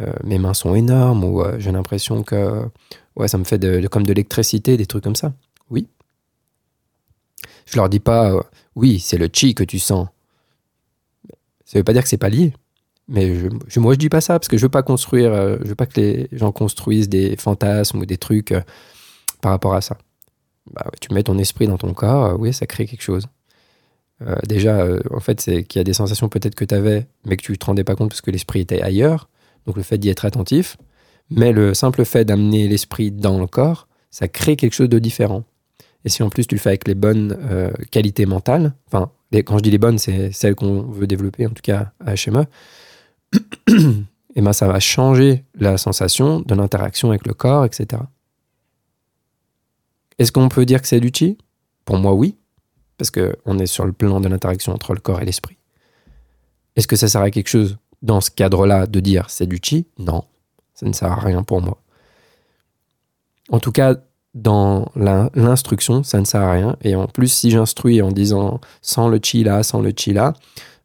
euh, 0.01 0.13
mes 0.25 0.39
mains 0.39 0.55
sont 0.55 0.75
énormes, 0.75 1.25
ou 1.25 1.43
j'ai 1.59 1.73
l'impression 1.73 2.23
que 2.23 2.65
ouais, 3.17 3.29
ça 3.29 3.39
me 3.39 3.45
fait 3.45 3.61
comme 3.89 4.05
de 4.05 4.13
l'électricité, 4.13 4.77
des 4.77 4.87
trucs 4.87 5.05
comme 5.05 5.17
ça. 5.17 5.33
Oui. 5.71 5.87
Je 7.67 7.77
leur 7.77 7.89
dis 7.89 8.01
pas, 8.01 8.35
oui, 8.75 9.01
c'est 9.01 9.19
le 9.19 9.29
chi 9.33 9.55
que 9.55 9.65
tu 9.65 9.79
sens. 9.79 10.09
Ça 11.65 11.79
veut 11.79 11.85
pas 11.85 11.93
dire 11.93 12.03
que 12.03 12.09
c'est 12.09 12.19
pas 12.19 12.29
lié. 12.29 12.53
Mais 13.11 13.35
je, 13.35 13.81
moi, 13.81 13.95
je 13.95 13.99
dis 13.99 14.09
pas 14.09 14.21
ça 14.21 14.39
parce 14.39 14.47
que 14.47 14.57
je 14.57 14.63
veux 14.63 14.71
pas 14.71 14.85
construire, 14.85 15.33
euh, 15.33 15.57
je 15.63 15.69
veux 15.69 15.75
pas 15.75 15.87
que 15.87 16.01
les 16.01 16.29
gens 16.31 16.53
construisent 16.53 17.09
des 17.09 17.37
fantasmes 17.37 17.99
ou 17.99 18.07
des 18.07 18.17
trucs 18.17 18.53
euh, 18.53 18.61
par 19.43 19.51
rapport 19.51 19.75
à 19.75 19.81
ça. 19.81 19.99
Bah, 20.73 20.87
tu 21.01 21.13
mets 21.13 21.25
ton 21.25 21.37
esprit 21.37 21.67
dans 21.67 21.77
ton 21.77 21.93
corps, 21.93 22.25
euh, 22.27 22.37
oui, 22.39 22.53
ça 22.55 22.67
crée 22.67 22.87
quelque 22.87 23.03
chose. 23.03 23.27
déjà, 24.47 24.87
en 25.11 25.21
fait, 25.21 25.41
c'est 25.41 25.65
qu'il 25.65 25.81
y 25.81 25.83
a 25.83 25.85
des 25.85 25.95
sensations 25.95 26.29
peut-être 26.29 26.55
que 26.55 26.65
tu 26.65 26.75
avais, 26.75 27.09
mais 27.25 27.37
que 27.37 27.43
tu 27.43 27.59
te 27.59 27.67
rendais 27.67 27.85
pas 27.85 27.97
compte 27.97 28.11
parce 28.11 28.21
que 28.21 28.31
l'esprit 28.31 28.61
était 28.61 28.81
ailleurs. 28.81 29.29
Donc 29.67 29.77
le 29.77 29.83
fait 29.83 29.99
d'y 29.99 30.09
être 30.09 30.25
attentif, 30.25 30.77
mais 31.31 31.53
le 31.53 31.75
simple 31.75 32.05
fait 32.05 32.25
d'amener 32.25 32.69
l'esprit 32.69 33.11
dans 33.11 33.41
le 33.41 33.47
corps, 33.47 33.89
ça 34.11 34.29
crée 34.29 34.57
quelque 34.57 34.75
chose 34.75 34.89
de 34.89 34.99
différent. 34.99 35.45
Et 36.05 36.11
si 36.11 36.23
en 36.23 36.31
plus 36.31 36.47
tu 36.47 36.55
le 36.55 36.61
fais 36.61 36.71
avec 36.71 36.87
les 36.87 36.95
bonnes 36.95 37.37
qualités 37.91 38.27
mentales, 38.27 38.75
enfin, 38.87 39.11
quand 39.33 39.59
je 39.59 39.63
dis 39.63 39.71
les 39.71 39.79
bonnes, 39.79 39.99
c'est 39.99 40.33
celles 40.33 40.55
qu'on 40.55 40.83
veut 40.83 41.07
développer, 41.07 41.47
en 41.47 41.51
tout 41.51 41.63
cas 41.63 41.93
à 42.05 42.15
HME, 42.15 42.45
et 44.35 44.41
ben 44.41 44.53
ça 44.53 44.67
va 44.67 44.81
changer 44.81 45.45
la 45.55 45.79
sensation 45.79 46.41
de 46.41 46.55
l'interaction 46.55 47.11
avec 47.11 47.27
le 47.27 47.35
corps, 47.35 47.65
etc. 47.65 48.03
Est-ce 50.19 50.33
qu'on 50.33 50.49
peut 50.49 50.67
dire 50.67 50.83
que 50.83 50.89
c'est 50.89 51.01
du 51.01 51.11
chi? 51.13 51.39
Pour 51.85 51.99
moi, 51.99 52.13
oui, 52.13 52.37
parce 52.99 53.11
qu'on 53.11 53.59
est 53.59 53.67
sur 53.67 53.87
le 53.87 53.93
plan 53.93 54.21
de 54.21 54.29
l'interaction 54.29 54.73
entre 54.73 54.95
le 54.95 55.01
corps 55.01 55.21
et 55.23 55.25
l'esprit. 55.25 55.57
Est-ce 56.77 56.87
que 56.87 56.97
ça 56.97 57.09
sert 57.09 57.23
à 57.23 57.31
quelque 57.31 57.49
chose 57.49 57.79
dans 58.03 58.21
ce 58.21 58.31
cadre-là 58.31 58.87
de 58.87 59.01
dire 59.01 59.31
c'est 59.31 59.47
du 59.47 59.59
chi? 59.63 59.87
Non, 59.99 60.25
ça 60.75 60.87
ne 60.87 60.93
sert 60.93 61.11
à 61.11 61.21
rien 61.21 61.43
pour 61.43 61.63
moi. 61.63 61.79
En 63.51 63.59
tout 63.59 63.73
cas, 63.73 63.97
dans 64.35 64.91
l'instruction, 64.95 66.03
ça 66.03 66.21
ne 66.21 66.25
sert 66.25 66.43
à 66.43 66.53
rien. 66.53 66.77
Et 66.83 66.95
en 66.95 67.07
plus, 67.07 67.29
si 67.29 67.51
j'instruis 67.51 68.01
en 68.01 68.13
disant 68.13 68.61
sans 68.81 69.09
le 69.09 69.19
chi 69.23 69.43
là, 69.43 69.63
sans 69.63 69.81
le 69.81 69.93
chi 69.97 70.13
là, 70.13 70.35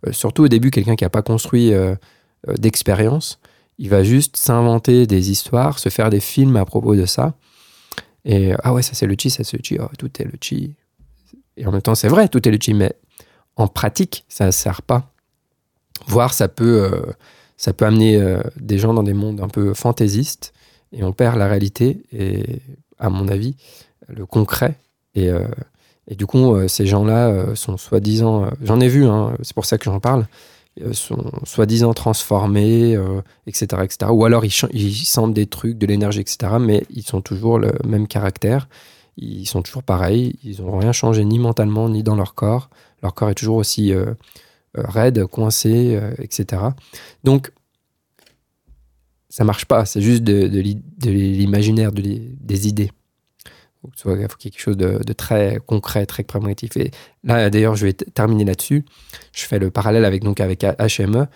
euh, 0.08 0.12
surtout 0.12 0.44
au 0.44 0.48
début, 0.48 0.72
quelqu'un 0.72 0.96
qui 0.96 1.04
n'a 1.04 1.10
pas 1.10 1.22
construit 1.22 1.74
euh, 1.74 1.96
d'expérience. 2.58 3.40
Il 3.78 3.90
va 3.90 4.04
juste 4.04 4.38
s'inventer 4.38 5.06
des 5.08 5.32
histoires, 5.32 5.80
se 5.80 5.90
faire 5.90 6.10
des 6.10 6.20
films 6.20 6.56
à 6.56 6.66
propos 6.66 6.96
de 6.96 7.06
ça. 7.06 7.34
Et 8.24 8.54
ah 8.64 8.74
ouais, 8.74 8.82
ça 8.82 8.94
c'est 8.94 9.06
le 9.06 9.16
chi, 9.20 9.30
ça 9.30 9.44
c'est 9.44 9.58
le 9.58 9.64
chi, 9.64 9.78
oh, 9.80 9.90
tout 9.98 10.10
est 10.22 10.26
le 10.26 10.34
chi. 10.40 10.76
Et 11.58 11.66
en 11.66 11.72
même 11.72 11.82
temps, 11.82 11.96
c'est 11.96 12.08
vrai, 12.08 12.28
tout 12.28 12.48
est 12.48 12.52
le 12.52 12.58
chi, 12.60 12.74
mais 12.74 12.94
en 13.56 13.68
pratique, 13.68 14.26
ça 14.30 14.46
ne 14.46 14.52
sert 14.52 14.82
pas. 14.82 15.12
Voire, 16.08 16.34
ça 16.34 16.48
peut, 16.48 16.84
euh, 16.84 17.14
ça 17.58 17.74
peut 17.74 17.86
amener 17.86 18.18
euh, 18.18 18.42
des 18.58 18.78
gens 18.78 18.94
dans 18.94 19.04
des 19.04 19.14
mondes 19.14 19.42
un 19.42 19.48
peu 19.48 19.74
fantaisistes 19.74 20.54
et 20.92 21.04
on 21.04 21.14
perd 21.14 21.38
la 21.38 21.48
réalité 21.48 22.04
et, 22.12 22.62
à 23.00 23.10
mon 23.10 23.28
avis, 23.28 23.56
le 24.08 24.26
concret. 24.26 24.78
Et, 25.16 25.30
et 26.08 26.16
du 26.16 26.26
coup, 26.26 26.56
ces 26.68 26.86
gens-là 26.86 27.56
sont 27.56 27.78
soi-disant. 27.78 28.50
j'en 28.62 28.80
ai 28.80 28.88
vu, 28.88 29.06
hein, 29.06 29.36
c'est 29.42 29.54
pour 29.54 29.66
ça 29.66 29.78
que 29.78 29.86
j'en 29.86 30.00
parle 30.00 30.22
euh, 30.22 30.55
sont 30.94 31.32
soi-disant 31.44 31.94
transformés, 31.94 32.98
etc., 33.48 33.68
euh, 33.74 33.84
etc. 33.84 34.12
Ou 34.12 34.26
alors 34.26 34.44
ils, 34.46 34.52
sentent 34.52 35.34
des 35.34 35.48
trucs, 35.48 35.78
de 35.78 35.86
l'énergie, 35.86 36.20
etc. 36.20 36.54
Mais 36.60 36.84
ils 36.90 37.04
sont 37.04 37.22
toujours 37.22 37.60
le 37.60 37.74
même 37.86 38.08
caractère. 38.08 38.68
Ils 39.18 39.46
sont 39.46 39.62
toujours 39.62 39.84
pareils. 39.84 40.38
Ils 40.44 40.62
n'ont 40.62 40.78
rien 40.78 40.92
changé 40.92 41.24
ni 41.24 41.40
mentalement 41.40 41.88
ni 41.90 42.04
dans 42.04 42.16
leur 42.16 42.36
corps. 42.36 42.70
Leur 43.02 43.14
corps 43.14 43.30
est 43.30 43.36
toujours 43.36 43.58
aussi 43.58 43.94
euh, 43.94 44.14
raide, 44.74 45.26
coincé, 45.26 46.00
etc. 46.20 46.62
Donc 47.24 47.52
ça 49.30 49.44
marche 49.44 49.66
pas. 49.66 49.86
C'est 49.86 50.02
juste 50.02 50.24
de, 50.24 50.60
l'imaginaire, 51.10 51.92
des 51.92 52.68
idées. 52.68 52.92
Faut 53.86 53.92
que 53.92 53.98
ce 53.98 54.04
soit 54.04 54.30
faut 54.30 54.38
quelque 54.38 54.60
chose 54.60 54.78
de, 54.78 55.14
très 55.14 55.60
concret, 55.66 56.06
très 56.06 56.24
pragmatique. 56.24 56.76
Et 56.78 56.92
là, 57.24 57.50
d'ailleurs, 57.50 57.76
je 57.76 57.86
vais 57.86 57.94
terminer 57.94 58.46
là-dessus. 58.46 58.86
Je 59.34 59.46
fais 59.46 59.60
le 59.60 59.72
parallèle 59.72 60.06
avec, 60.06 60.24
donc, 60.24 60.40
avec 60.40 60.64
HME, 60.64 61.28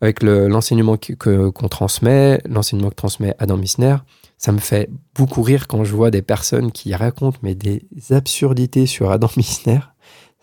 avec 0.00 0.22
l'enseignement 0.22 0.96
qu'on 1.18 1.68
transmet, 1.68 2.40
l'enseignement 2.48 2.90
que 2.90 2.94
transmet 2.94 3.34
Adam 3.38 3.56
Missner. 3.56 3.96
Ça 4.38 4.52
me 4.52 4.58
fait 4.58 4.90
beaucoup 5.14 5.42
rire 5.42 5.66
quand 5.66 5.84
je 5.84 5.94
vois 5.94 6.10
des 6.10 6.20
personnes 6.20 6.70
qui 6.70 6.94
racontent 6.94 7.38
mais 7.42 7.54
des 7.54 7.82
absurdités 8.10 8.86
sur 8.86 9.10
Adam 9.10 9.30
Missner. 9.36 9.80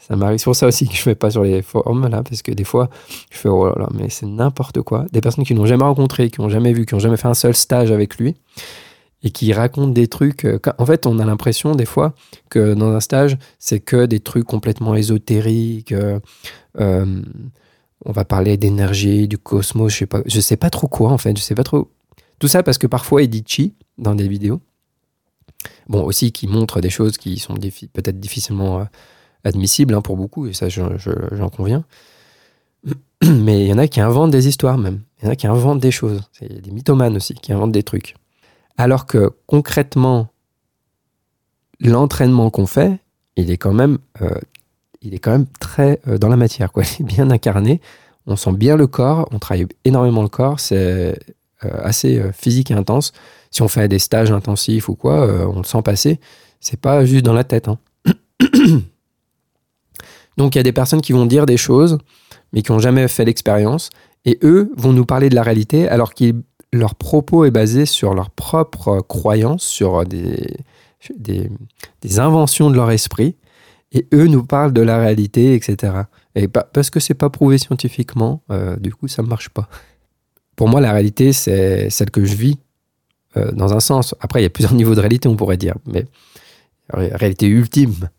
Ça 0.08 0.18
m'arrive 0.18 0.40
sur 0.40 0.54
ça 0.54 0.68
aussi 0.68 0.90
que 0.90 0.96
je 0.96 1.02
fais 1.02 1.16
pas 1.16 1.32
sur 1.32 1.44
les 1.44 1.62
forums 1.62 2.10
là, 2.10 2.24
parce 2.24 2.42
que 2.42 2.52
des 2.52 2.66
fois, 2.66 2.90
je 3.32 3.38
fais 3.38 3.48
oh 3.48 3.68
là 3.68 3.76
là, 3.78 3.90
mais 3.94 4.10
c'est 4.10 4.26
n'importe 4.26 4.82
quoi. 4.82 5.06
Des 5.14 5.22
personnes 5.22 5.46
qui 5.46 5.54
n'ont 5.54 5.66
jamais 5.66 5.86
rencontré, 5.86 6.30
qui 6.30 6.42
n'ont 6.42 6.50
jamais 6.50 6.74
vu, 6.74 6.86
qui 6.86 6.94
n'ont 6.94 7.00
jamais 7.00 7.16
fait 7.16 7.30
un 7.30 7.34
seul 7.34 7.56
stage 7.56 7.90
avec 7.90 8.18
lui, 8.18 8.36
et 9.24 9.32
qui 9.32 9.54
racontent 9.54 9.92
des 9.92 10.08
trucs. 10.08 10.46
Euh, 10.46 10.60
en 10.78 10.86
fait, 10.86 11.06
on 11.06 11.18
a 11.20 11.26
l'impression 11.26 11.76
des 11.76 11.86
fois 11.86 12.14
que 12.50 12.74
dans 12.74 12.92
un 12.92 13.00
stage, 13.00 13.38
c'est 13.58 13.80
que 13.80 14.06
des 14.06 14.20
trucs 14.20 14.46
complètement 14.46 14.96
ésotériques. 14.96 15.94
Euh, 15.94 16.20
euh, 16.80 17.22
on 18.06 18.12
va 18.12 18.26
parler 18.26 18.58
d'énergie, 18.58 19.28
du 19.28 19.38
cosmos, 19.38 19.94
je 19.94 20.00
sais 20.00 20.06
pas, 20.06 20.22
je 20.26 20.40
sais 20.42 20.58
pas 20.58 20.70
trop 20.70 20.88
quoi 20.88 21.12
en 21.12 21.18
fait, 21.18 21.38
je 21.38 21.42
sais 21.42 21.56
pas 21.56 21.64
trop. 21.64 21.90
Tout 22.38 22.50
ça 22.50 22.62
parce 22.62 22.78
que 22.78 22.88
parfois 22.88 23.24
il 23.24 23.30
dit 23.30 23.44
chi 23.48 23.74
dans 23.98 24.14
des 24.14 24.28
vidéos. 24.28 24.60
Bon, 25.88 26.04
aussi 26.04 26.34
qui 26.34 26.48
montre 26.48 26.82
des 26.82 26.90
choses 26.90 27.18
qui 27.18 27.40
sont 27.40 27.54
peut-être 27.54 28.20
difficilement 28.20 28.86
admissibles 29.46 29.94
hein, 29.94 30.02
pour 30.02 30.18
beaucoup, 30.18 30.48
et 30.48 30.54
ça 30.54 30.68
j'en 30.68 31.50
conviens. 31.50 31.86
Mais 33.26 33.64
il 33.64 33.68
y 33.70 33.74
en 33.74 33.78
a 33.78 33.88
qui 33.88 34.02
inventent 34.02 34.32
des 34.32 34.50
histoires 34.50 34.78
même. 34.78 35.02
Il 35.20 35.26
y 35.26 35.28
en 35.30 35.32
a 35.32 35.36
qui 35.38 35.48
inventent 35.48 35.80
des 35.80 35.92
choses. 35.92 36.22
Il 36.42 36.54
y 36.54 36.58
a 36.58 36.62
des 36.62 36.72
mythomanes 36.72 37.16
aussi 37.16 37.34
qui 37.36 37.54
inventent 37.54 37.72
des 37.72 37.84
trucs. 37.84 38.16
Alors 38.78 39.06
que 39.06 39.32
concrètement, 39.46 40.30
l'entraînement 41.80 42.50
qu'on 42.50 42.66
fait, 42.66 43.00
il 43.36 43.52
est 43.52 43.58
quand 43.58 43.74
même, 43.74 43.98
euh, 44.22 44.30
très 45.60 46.00
euh, 46.08 46.18
dans 46.18 46.30
la 46.30 46.38
matière. 46.38 46.72
Quoi. 46.72 46.84
Il 47.00 47.04
est 47.04 47.08
bien 47.08 47.30
incarné. 47.30 47.82
On 48.26 48.36
sent 48.36 48.54
bien 48.54 48.78
le 48.78 48.88
corps. 48.88 49.28
On 49.32 49.40
travaille 49.40 49.68
énormément 49.84 50.22
le 50.24 50.30
corps. 50.30 50.60
C'est 50.60 51.20
euh, 51.66 51.70
assez 51.84 52.24
physique 52.34 52.72
et 52.72 52.74
intense. 52.74 53.12
Si 53.52 53.62
on 53.62 53.68
fait 53.68 53.88
des 53.88 54.00
stages 54.00 54.32
intensifs 54.32 54.90
ou 54.90 54.96
quoi, 54.96 55.28
on 55.48 55.58
le 55.58 55.64
sent 55.64 55.82
passer. 55.84 56.20
C'est 56.60 56.80
pas 56.80 57.06
juste 57.06 57.26
dans 57.26 57.34
la 57.34 57.44
tête. 57.44 57.68
Hein. 57.68 57.78
Donc 60.38 60.56
il 60.56 60.58
y 60.58 60.62
a 60.62 60.64
des 60.64 60.72
personnes 60.72 61.02
qui 61.02 61.14
vont 61.14 61.28
dire 61.28 61.46
des 61.46 61.58
choses, 61.58 62.00
mais 62.52 62.64
qui 62.64 62.72
n'ont 62.72 62.80
jamais 62.80 63.08
fait 63.08 63.26
l'expérience. 63.26 63.90
Et 64.26 64.40
eux 64.42 64.72
vont 64.78 64.94
nous 64.94 65.06
parler 65.06 65.30
de 65.30 65.36
la 65.36 65.44
réalité 65.44 65.88
alors 65.88 66.14
qu'ils 66.14 66.42
leur 66.74 66.96
propos 66.96 67.46
est 67.46 67.52
basé 67.52 67.86
sur 67.86 68.14
leur 68.14 68.30
propre 68.30 69.02
croyance, 69.02 69.64
sur 69.64 70.06
des, 70.06 70.58
des, 71.18 72.20
inventions 72.20 72.70
de 72.70 72.76
leur 72.76 72.92
esprit, 72.92 73.36
et 73.92 74.08
eux 74.14 74.28
nous 74.28 74.44
parlent 74.44 74.74
de 74.74 74.82
la 74.82 74.98
réalité, 74.98 75.54
etc. 75.54 75.94
Et 76.36 76.48
parce 76.48 76.90
que 76.90 77.00
c'est 77.00 77.14
pas 77.14 77.30
prouvé 77.30 77.58
scientifiquement, 77.58 78.42
euh, 78.52 78.76
du 78.78 78.94
coup, 78.94 79.08
ça 79.08 79.22
ne 79.22 79.28
marche 79.28 79.50
pas. 79.50 79.70
Pour 80.56 80.68
moi, 80.68 80.82
la 80.82 80.92
réalité, 80.92 81.34
c'est 81.34 81.90
celle 81.90 82.10
que 82.10 82.26
je 82.26 82.36
vis, 82.36 82.58
euh, 83.38 83.52
dans 83.52 83.74
un 83.74 83.80
sens. 83.80 84.16
Après, 84.20 84.40
il 84.40 84.44
y 84.44 84.48
a 84.48 84.50
plusieurs 84.50 84.74
niveaux 84.82 84.96
de 84.96 85.00
réalité, 85.00 85.28
on 85.28 85.36
pourrait 85.36 85.58
dire, 85.58 85.76
mais 85.86 86.06
réalité 86.90 87.48
ultime, 87.48 88.10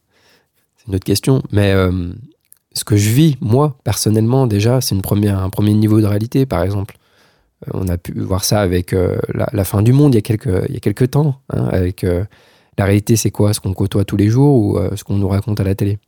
c'est 0.76 0.88
une 0.88 0.94
autre 0.94 1.04
question. 1.04 1.42
Mais 1.50 1.72
euh, 1.72 2.12
ce 2.72 2.84
que 2.84 2.96
je 2.96 3.10
vis, 3.10 3.36
moi, 3.40 3.78
personnellement, 3.84 4.46
déjà, 4.46 4.80
c'est 4.80 4.94
un 4.94 5.00
premier 5.00 5.74
niveau 5.74 6.00
de 6.00 6.06
réalité, 6.06 6.46
par 6.46 6.62
exemple. 6.62 6.96
Euh, 7.68 7.70
on 7.74 7.88
a 7.88 7.98
pu 7.98 8.18
voir 8.20 8.44
ça 8.44 8.60
avec 8.60 8.92
euh, 8.92 9.18
la, 9.32 9.64
fin 9.64 9.82
du 9.82 9.92
monde 9.92 10.14
il 10.14 10.16
y 10.16 10.18
a 10.18 10.22
quelques, 10.22 10.64
il 10.68 10.74
y 10.74 10.76
a 10.76 10.80
quelques 10.80 11.10
temps. 11.10 11.40
Hein, 11.50 11.66
avec 11.66 12.04
euh, 12.04 12.24
la 12.78 12.84
réalité, 12.84 13.16
c'est 13.16 13.30
quoi 13.30 13.52
Ce 13.52 13.60
qu'on 13.60 13.74
côtoie 13.74 14.04
tous 14.04 14.16
les 14.16 14.28
jours 14.28 14.56
ou 14.56 14.78
ce 14.96 15.04
qu'on 15.04 15.16
nous 15.16 15.28
raconte 15.28 15.60
à 15.60 15.64
la 15.64 15.74
télé 15.74 15.98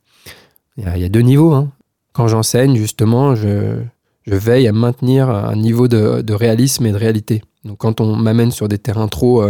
il 0.77 0.83
y, 0.83 1.05
a, 1.05 1.09
deux 1.09 1.21
niveaux. 1.21 1.53
Hein. 1.53 1.71
Quand 2.13 2.27
j'enseigne, 2.27 2.75
justement, 2.75 3.35
je, 3.35 3.81
veille 4.27 4.67
à 4.67 4.73
maintenir 4.73 5.29
un 5.29 5.55
niveau 5.55 5.87
de, 5.87 6.33
réalisme 6.33 6.85
et 6.85 6.91
de 6.91 6.97
réalité. 6.97 7.41
Donc 7.63 7.77
quand 7.77 8.01
on 8.01 8.15
m'amène 8.15 8.51
sur 8.51 8.67
des 8.67 8.77
terrains 8.77 9.07
trop 9.07 9.43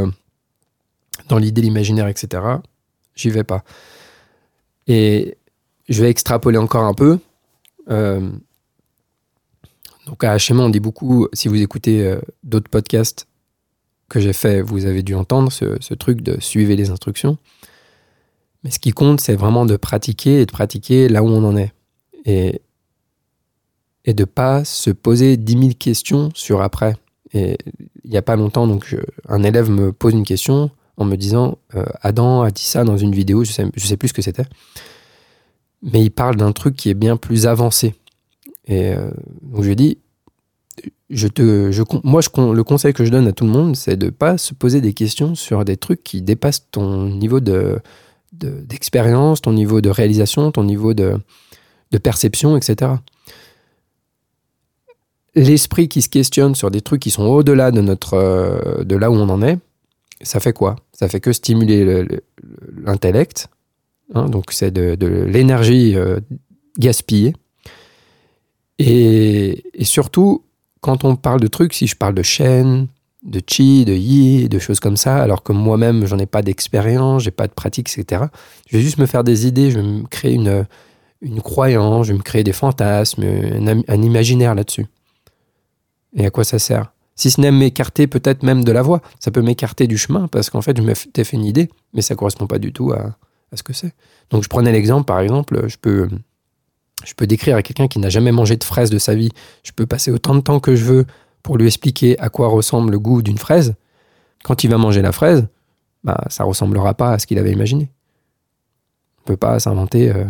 dans 1.28 1.38
l'idée, 1.38 1.62
l'imaginaire, 1.62 2.08
etc., 2.08 2.44
j'y 3.16 3.30
vais 3.32 3.44
pas. 3.44 3.64
Et 4.88 5.38
je 5.90 6.04
vais 6.04 6.12
extrapoler 6.12 6.60
encore 6.60 6.84
un 6.84 6.94
peu. 6.94 7.18
Donc 10.08 10.24
à 10.24 10.38
HMA, 10.38 10.64
on 10.64 10.70
dit 10.70 10.80
beaucoup, 10.80 11.28
si 11.34 11.50
vous 11.50 11.62
écoutez 11.62 12.02
euh, 12.02 12.20
d'autres 12.44 12.70
podcasts 12.70 13.28
que 14.08 14.22
j'ai 14.22 14.32
fait, 14.32 14.62
vous 14.62 14.86
avez 14.86 15.04
dû 15.04 15.14
entendre 15.14 15.52
ce, 15.52 15.94
truc 15.94 16.22
de 16.22 16.40
suivre 16.40 16.74
les 16.74 16.90
instructions. 16.90 17.38
Mais 18.64 18.72
ce 18.72 18.80
qui 18.80 18.92
compte, 18.92 19.20
c'est 19.20 19.36
vraiment 19.36 19.66
de 19.66 19.76
pratiquer 19.76 20.42
et 20.42 20.46
de 20.46 20.52
pratiquer 20.52 21.10
là 21.10 21.24
où 21.24 21.28
on 21.28 21.44
en 21.44 21.58
est. 21.58 21.74
Et, 22.24 22.62
et 24.06 24.14
de 24.14 24.24
pas 24.24 24.64
se 24.64 24.92
poser 24.92 25.36
10 25.36 25.54
000 25.60 25.70
questions 25.78 26.30
sur 26.34 26.62
après. 26.62 26.96
Et 27.34 27.58
il 28.06 28.10
n'y 28.10 28.18
a 28.18 28.22
pas 28.22 28.38
longtemps, 28.38 28.66
donc 28.66 28.96
un 29.28 29.44
élève 29.44 29.70
me 29.70 29.92
pose 29.92 30.14
une 30.14 30.24
question 30.24 30.72
en 30.96 31.04
me 31.04 31.18
disant 31.18 31.58
euh, 31.76 31.84
Adam 32.02 32.44
a 32.44 32.52
dit 32.52 32.64
ça 32.64 32.86
dans 32.86 32.98
une 32.98 33.14
vidéo, 33.14 33.44
je 33.44 33.52
sais, 33.52 33.66
je 33.76 33.86
sais 33.86 33.98
plus 33.98 34.08
ce 34.08 34.14
que 34.14 34.22
c'était. 34.22 34.46
Mais 35.82 36.02
il 36.02 36.12
parle 36.12 36.38
d'un 36.38 36.54
truc 36.54 36.78
qui 36.78 36.90
est 36.90 36.96
bien 36.96 37.18
plus 37.18 37.46
avancé. 37.46 37.94
Et 38.68 38.94
euh, 38.94 39.10
donc 39.42 39.64
je 39.64 39.70
lui 39.70 39.76
dis, 39.76 39.98
je 41.10 41.28
te, 41.28 41.72
je, 41.72 41.84
moi, 42.04 42.22
je, 42.22 42.30
le 42.54 42.64
conseil 42.64 42.94
que 42.94 43.06
je 43.06 43.12
donne 43.12 43.28
à 43.28 43.32
tout 43.32 43.46
le 43.46 43.52
monde, 43.52 43.76
c'est 43.76 43.98
de 43.98 44.08
ne 44.08 44.12
pas 44.12 44.38
se 44.38 44.54
poser 44.54 44.82
des 44.82 44.94
questions 44.94 45.36
sur 45.36 45.64
des 45.66 45.78
trucs 45.78 46.04
qui 46.04 46.22
dépassent 46.22 46.70
ton 46.70 47.08
niveau 47.08 47.40
de, 47.40 47.80
d'expérience, 48.34 49.42
ton 49.42 49.54
niveau 49.54 49.82
de 49.82 49.90
réalisation, 49.90 50.52
ton 50.52 50.64
niveau 50.64 50.94
de, 50.94 51.18
de 51.92 51.98
perception, 51.98 52.58
etc. 52.58 52.92
L'esprit 55.34 55.88
qui 55.88 56.02
se 56.02 56.10
questionne 56.10 56.56
sur 56.56 56.72
des 56.72 56.82
trucs 56.82 57.02
qui 57.02 57.12
sont 57.12 57.24
au-delà 57.24 57.72
de, 57.72 57.82
notre, 57.82 58.16
euh, 58.16 58.84
de 58.84 58.96
là 58.96 59.10
où 59.10 59.16
on 59.16 59.30
en 59.30 59.42
est, 59.42 59.60
ça 60.22 60.40
fait 60.40 60.54
quoi? 60.54 60.76
Ça 60.94 61.08
fait 61.08 61.20
que 61.20 61.32
stimuler 61.32 62.06
l'intellect, 62.84 63.50
hein, 64.16 64.26
donc 64.26 64.52
c'est 64.52 64.72
de, 64.72 64.96
de 64.96 65.08
l'énergie 65.08 65.96
euh, 65.96 66.20
gaspillée 66.80 67.34
et, 68.80 69.64
surtout, 69.82 70.44
quand 70.82 71.04
on 71.04 71.16
parle 71.16 71.40
de 71.40 71.48
trucs, 71.48 71.74
si 71.74 71.88
je 71.88 71.96
parle 71.96 72.14
de 72.14 72.24
chaîne, 72.24 72.88
de 73.24 73.42
chi, 73.46 73.86
de 73.86 73.94
yi, 73.94 74.48
de 74.48 74.60
choses 74.60 74.80
comme 74.80 74.98
ça, 74.98 75.22
alors 75.22 75.44
que 75.44 75.52
moi-même, 75.52 76.06
j'en 76.06 76.20
ai 76.20 76.26
pas 76.26 76.42
d'expérience, 76.42 77.24
j'ai 77.24 77.32
pas 77.32 77.48
de 77.48 77.54
pratique, 77.54 77.90
etc. 77.90 78.26
Je 78.70 78.78
vais 78.78 78.84
juste 78.84 79.00
me 79.00 79.06
faire 79.06 79.24
des 79.24 79.48
idées, 79.48 79.72
je 79.72 79.80
vais 79.80 79.86
me 79.86 80.04
créer 80.04 80.34
une, 80.34 80.66
une 81.22 81.42
croyance, 81.42 82.08
je 82.08 82.12
vais 82.12 82.18
me 82.18 82.24
créer 82.24 82.44
des 82.44 82.54
fantasmes, 82.54 83.24
un, 83.24 84.02
imaginaire 84.02 84.54
là-dessus. 84.54 84.86
Et 86.16 86.26
à 86.26 86.30
quoi 86.30 86.44
ça 86.44 86.60
sert? 86.60 86.94
Si 87.16 87.32
ce 87.32 87.42
n'est 87.42 87.52
m'écarter 87.52 88.06
peut-être 88.06 88.44
même 88.44 88.64
de 88.64 88.72
la 88.72 88.84
voie, 88.84 89.02
ça 89.20 89.32
peut 89.32 89.42
m'écarter 89.42 89.88
du 89.88 89.98
chemin, 89.98 90.28
parce 90.28 90.52
qu'en 90.52 90.62
fait, 90.62 90.78
je 90.78 90.84
m'ai 90.84 90.94
fait 90.96 91.34
une 91.34 91.46
idée, 91.46 91.70
mais 91.94 92.04
ça 92.04 92.16
correspond 92.16 92.46
pas 92.46 92.60
du 92.60 92.72
tout 92.72 92.92
à, 92.92 93.18
à 93.52 93.58
ce 93.58 93.64
que 93.64 93.74
c'est. 93.74 93.94
Donc 94.30 94.44
je 94.44 94.50
prenais 94.50 94.72
l'exemple, 94.72 95.06
par 95.06 95.20
exemple, 95.20 95.68
je 95.68 95.78
peux 95.78 96.08
je 97.06 97.14
peux 97.14 97.28
décrire 97.28 97.56
à 97.56 97.64
quelqu'un 97.64 97.88
qui 97.88 98.00
n'a 98.00 98.10
jamais 98.10 98.32
mangé 98.32 98.58
de 98.58 98.64
fraise 98.64 98.90
de 98.90 98.98
sa 98.98 99.16
vie. 99.16 99.30
Je 99.64 99.72
peux 99.72 99.86
passer 99.86 100.12
autant 100.12 100.36
de 100.36 100.42
temps 100.42 100.60
que 100.60 100.76
je 100.76 100.84
veux 100.84 101.06
pour 101.44 101.58
lui 101.58 101.68
expliquer 101.68 102.20
à 102.20 102.30
quoi 102.30 102.48
ressemble 102.48 102.92
le 102.92 103.00
goût 103.00 103.22
d'une 103.22 103.38
fraise. 103.38 103.76
Quand 104.44 104.64
il 104.64 104.70
va 104.70 104.78
manger 104.78 105.02
la 105.02 105.12
fraise, 105.12 105.48
bah, 106.04 106.24
ça 106.30 106.44
ressemblera 106.44 106.94
pas 106.94 107.12
à 107.12 107.20
ce 107.20 107.28
qu'il 107.28 107.38
avait 107.38 107.52
imaginé. 107.52 107.92
On 109.20 109.22
ne 109.22 109.26
peut 109.28 109.38
pas 109.38 109.60
s'inventer. 109.60 110.10
Euh. 110.10 110.26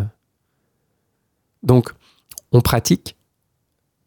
Donc, 1.63 1.91
on 2.51 2.61
pratique. 2.61 3.15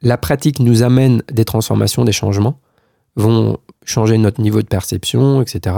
La 0.02 0.16
pratique 0.16 0.60
nous 0.60 0.82
amène 0.82 1.22
des 1.30 1.44
transformations, 1.44 2.04
des 2.04 2.12
changements, 2.12 2.58
vont 3.16 3.58
changer 3.84 4.18
notre 4.18 4.40
niveau 4.40 4.62
de 4.62 4.66
perception, 4.66 5.42
etc. 5.42 5.76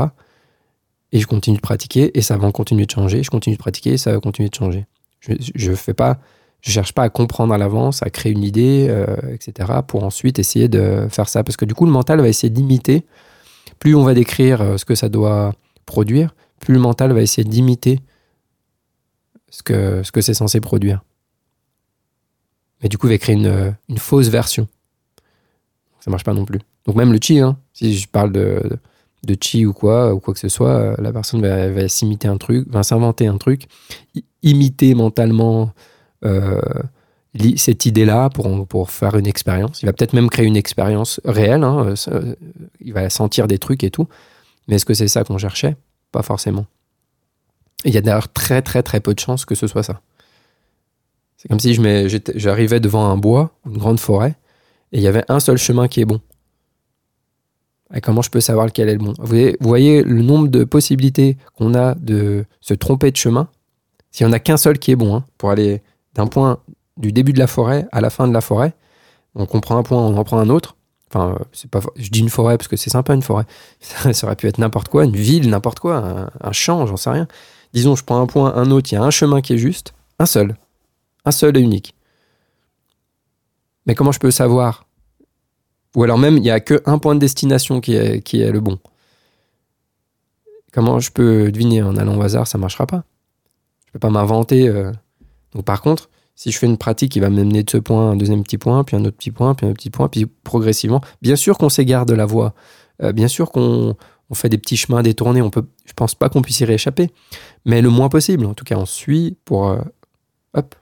Et 1.13 1.19
je 1.19 1.27
continue 1.27 1.57
de 1.57 1.63
pratiquer 1.63 2.17
et 2.17 2.23
ça 2.23 2.37
va 2.37 2.51
continuer 2.53 2.87
de 2.87 2.91
changer. 2.91 3.23
Je 3.23 3.31
continue 3.31 3.57
de 3.57 3.61
pratiquer 3.61 3.93
et 3.93 3.99
ça 3.99 4.13
va 4.13 4.21
continuer 4.21 4.49
de 4.49 4.55
changer. 4.55 4.87
Je 5.21 5.71
ne 5.71 5.77
fais 5.77 5.95
pas 5.95 6.19
je 6.63 6.71
cherche 6.71 6.93
pas 6.93 7.03
à 7.03 7.09
comprendre 7.11 7.53
à 7.53 7.59
l'avance, 7.59 8.03
à 8.03 8.11
créer 8.11 8.33
une 8.33 8.45
idée, 8.45 8.87
euh, 8.89 9.17
etc., 9.35 9.81
pour 9.87 10.05
ensuite 10.05 10.39
essayer 10.39 10.69
de 10.69 11.09
faire 11.11 11.29
ça. 11.29 11.43
Parce 11.43 11.57
que 11.57 11.65
du 11.65 11.75
coup, 11.75 11.85
le 11.85 11.91
mental 11.91 12.21
va 12.21 12.29
essayer 12.29 12.51
d'imiter. 12.51 13.05
Plus 13.81 13.97
on 13.97 14.05
va 14.05 14.15
décrire 14.15 14.63
euh, 14.63 14.77
ce 14.77 14.85
que 14.85 14.95
ça 14.95 15.09
doit 15.09 15.55
produire, 15.87 16.35
plus 16.61 16.73
le 16.73 16.81
mental 16.81 17.13
va 17.13 17.21
essayer 17.21 17.47
d'imiter 17.47 18.01
ce 19.51 19.65
que, 19.65 20.05
ce 20.05 20.13
que 20.13 20.21
c'est 20.21 20.35
censé 20.35 20.61
produire. 20.61 21.03
Mais 22.81 22.89
du 22.89 22.97
coup, 22.97 23.09
il 23.09 23.11
va 23.11 23.19
créer 23.19 23.35
une, 23.35 23.99
fausse 23.99 24.29
version. 24.29 24.69
Ça 25.99 26.13
marche 26.13 26.25
pas 26.25 26.33
non 26.33 26.45
plus. 26.45 26.61
Donc 26.87 26.95
même 26.95 27.13
le 27.13 27.19
chi, 27.21 27.41
hein, 27.41 27.59
si 27.73 27.97
je 27.97 28.09
parle 28.09 28.31
de, 28.31 28.63
de, 29.25 29.37
chi 29.41 29.67
ou 29.67 29.73
quoi, 29.73 30.15
ou 30.15 30.21
quoi 30.21 30.33
que 30.33 30.41
ce 30.41 30.49
soit, 30.49 30.77
euh, 30.77 30.95
la 30.99 31.13
personne 31.13 31.41
va, 31.41 31.69
va 31.71 31.89
s'imiter 31.89 32.29
un 32.29 32.37
truc, 32.37 32.69
va 32.69 32.85
s'inventer 32.85 33.27
un 33.27 33.37
truc, 33.37 33.65
imiter 34.43 34.95
mentalement 34.95 35.73
cette 37.57 37.87
idée-là 37.87 38.31
pour, 38.31 38.67
pour 38.67 38.91
faire 38.91 39.17
une 39.17 39.27
expérience. 39.27 39.83
Il 39.83 39.87
va 39.87 39.93
peut-être 39.93 40.13
même 40.13 40.29
créer 40.29 40.47
une 40.47 40.57
expérience 40.57 41.21
réelle. 41.25 41.65
Hein, 41.65 41.95
euh, 42.09 42.35
il 42.81 42.93
va 42.93 43.09
sentir 43.11 43.49
des 43.49 43.59
trucs 43.59 43.85
et 43.85 43.91
tout. 43.91 44.09
Mais 44.69 44.77
est-ce 44.77 44.85
que 44.85 44.95
c'est 44.95 45.09
ça 45.09 45.25
qu'on 45.25 45.39
cherchait? 45.39 45.77
Pas 46.13 46.23
forcément. 46.23 46.67
il 47.85 47.95
y 47.95 47.99
a 47.99 48.01
d'ailleurs 48.01 48.33
très 48.33 48.63
très 48.63 48.83
très 48.83 49.01
peu 49.01 49.15
de 49.15 49.19
chances 49.19 49.45
que 49.45 49.55
ce 49.55 49.67
soit 49.67 49.83
ça. 49.83 50.01
C'est 51.37 51.49
comme 51.49 51.59
si 51.59 51.77
j'arrivais 52.37 52.79
devant 52.79 53.07
un 53.07 53.17
bois, 53.17 53.51
une 53.67 53.79
grande 53.79 53.99
forêt, 53.99 54.37
et 54.93 54.99
il 54.99 55.03
y 55.03 55.09
avait 55.09 55.25
un 55.29 55.41
seul 55.41 55.57
chemin 55.57 55.89
qui 55.89 56.01
est 56.01 56.05
bon. 56.05 56.21
Comment 58.03 58.23
je 58.23 58.31
peux 58.31 58.41
savoir 58.41 58.67
lequel 58.67 58.89
est 58.89 58.95
le 58.95 58.99
bon? 58.99 59.13
Vous 59.19 59.57
voyez, 59.61 60.03
le 60.03 60.23
nombre 60.23 60.49
de 60.49 60.65
possibilités 60.65 61.37
qu'on 61.55 61.75
a 61.75 61.95
de 61.97 62.45
se 62.61 62.75
tromper 62.75 63.11
de 63.11 63.17
chemin? 63.17 63.49
S'il 64.13 64.27
n'y 64.27 64.31
en 64.31 64.35
a 64.35 64.39
qu'un 64.39 64.57
seul 64.57 64.79
qui 64.79 64.93
est 64.93 64.97
bon, 64.97 65.17
hein, 65.17 65.25
pour 65.37 65.51
aller 65.51 65.83
d'un 66.15 66.27
point 66.27 66.59
du 66.97 67.13
début 67.13 67.33
de 67.33 67.39
la 67.39 67.47
forêt 67.47 67.87
à 67.93 68.01
la 68.01 68.11
fin 68.11 68.29
de 68.29 68.33
la 68.33 68.41
forêt, 68.41 68.75
on 69.35 69.47
prend 69.47 69.77
un 69.77 69.83
point, 69.83 69.99
on 69.99 70.17
en 70.17 70.25
prend 70.25 70.39
un 70.39 70.51
autre. 70.51 70.77
Enfin, 71.09 71.39
c'est 71.53 71.71
pas, 71.71 71.81
je 71.97 72.11
dis 72.11 72.21
une 72.21 72.31
forêt 72.31 72.57
parce 72.57 72.69
que 72.69 72.77
c'est 72.77 72.91
sympa 72.91 73.15
une 73.15 73.23
forêt. 73.23 73.45
Ça, 73.81 74.27
aurait 74.27 74.37
pu 74.37 74.47
être 74.47 74.59
n'importe 74.59 74.89
quoi, 74.89 75.05
une 75.05 75.17
ville, 75.17 75.49
n'importe 75.51 75.81
quoi, 75.81 75.97
un, 75.97 76.31
un 76.41 76.53
champ, 76.53 76.87
j'en 76.87 76.97
sais 76.97 77.11
rien. 77.11 77.29
Disons, 77.73 77.97
je 77.97 78.05
prends 78.05 78.21
un 78.21 78.27
point, 78.27 78.55
un 78.55 78.71
autre, 78.71 78.93
il 78.93 78.95
y 78.95 78.99
a 78.99 79.03
un 79.03 79.11
chemin 79.11 79.41
qui 79.41 79.55
est 79.55 79.59
juste, 79.59 79.95
un 80.19 80.27
seul. 80.27 80.57
Un 81.25 81.31
seul 81.31 81.57
et 81.57 81.61
unique. 81.61 81.95
Mais 83.87 83.95
comment 83.95 84.13
je 84.13 84.21
peux 84.21 84.31
savoir? 84.31 84.87
Ou 85.97 86.05
alors 86.05 86.19
même, 86.19 86.37
il 86.37 86.43
n'y 86.43 86.51
a 86.51 86.61
qu'un 86.61 86.99
point 86.99 87.15
de 87.15 87.21
destination 87.21 87.81
qui 87.81 87.95
est, 87.95 88.23
qui 88.23 88.41
est 88.41 88.51
le 88.51 88.61
bon. 88.61 88.79
Comment 90.73 91.01
je 91.01 91.11
peux 91.11 91.53
deviner? 91.53 91.83
En 91.83 91.97
allant 91.97 92.17
au 92.17 92.23
hasard 92.23 92.47
Ça 92.47 92.57
ne 92.57 92.63
marchera 92.63 92.87
pas. 92.87 93.05
Je 93.85 93.91
ne 93.91 93.93
peux 93.95 93.99
pas 93.99 94.11
m'inventer. 94.11 94.69
Euh. 94.69 94.91
Donc 95.55 95.65
par 95.65 95.83
contre, 95.83 96.09
si 96.35 96.51
je 96.51 96.59
fais 96.59 96.67
une 96.67 96.79
pratique 96.79 97.13
qui 97.13 97.21
va 97.21 97.31
m'amener 97.31 97.63
de 97.63 97.71
ce 97.71 97.77
point 97.77 98.13
un 98.13 98.17
deuxième 98.17 98.43
petit 98.43 98.59
point, 98.59 98.85
puis 98.85 98.97
un 98.97 99.05
autre 99.05 99.17
petit 99.17 99.31
point, 99.31 99.55
puis 99.55 99.67
un 99.67 99.71
autre 99.71 99.79
petit 99.79 99.91
point, 99.91 100.09
puis 100.09 100.27
progressivement, 100.27 101.01
bien 101.21 101.37
sûr 101.37 101.59
qu'on 101.59 101.69
s'égare 101.69 102.07
de 102.07 102.15
la 102.15 102.27
voie. 102.27 102.55
Euh, 103.03 103.13
bien 103.13 103.29
sûr 103.29 103.51
qu'on 103.51 103.97
on 104.31 104.35
fait 104.35 104.49
des 104.49 104.59
petits 104.59 104.77
chemins 104.77 105.03
détournés. 105.03 105.43
On 105.43 105.51
peut, 105.51 105.65
je 105.85 105.93
pense 105.93 106.15
pas 106.15 106.29
qu'on 106.29 106.43
puisse 106.43 106.61
y 106.61 106.65
rééchapper, 106.65 107.11
mais 107.65 107.83
le 107.83 107.91
moins 107.91 108.09
possible. 108.09 108.47
En 108.47 108.55
tout 108.55 108.65
cas, 108.65 108.77
on 108.77 108.87
suit 108.87 109.37
pour 109.45 109.69
euh, 109.69 109.79
hop. 110.55 110.75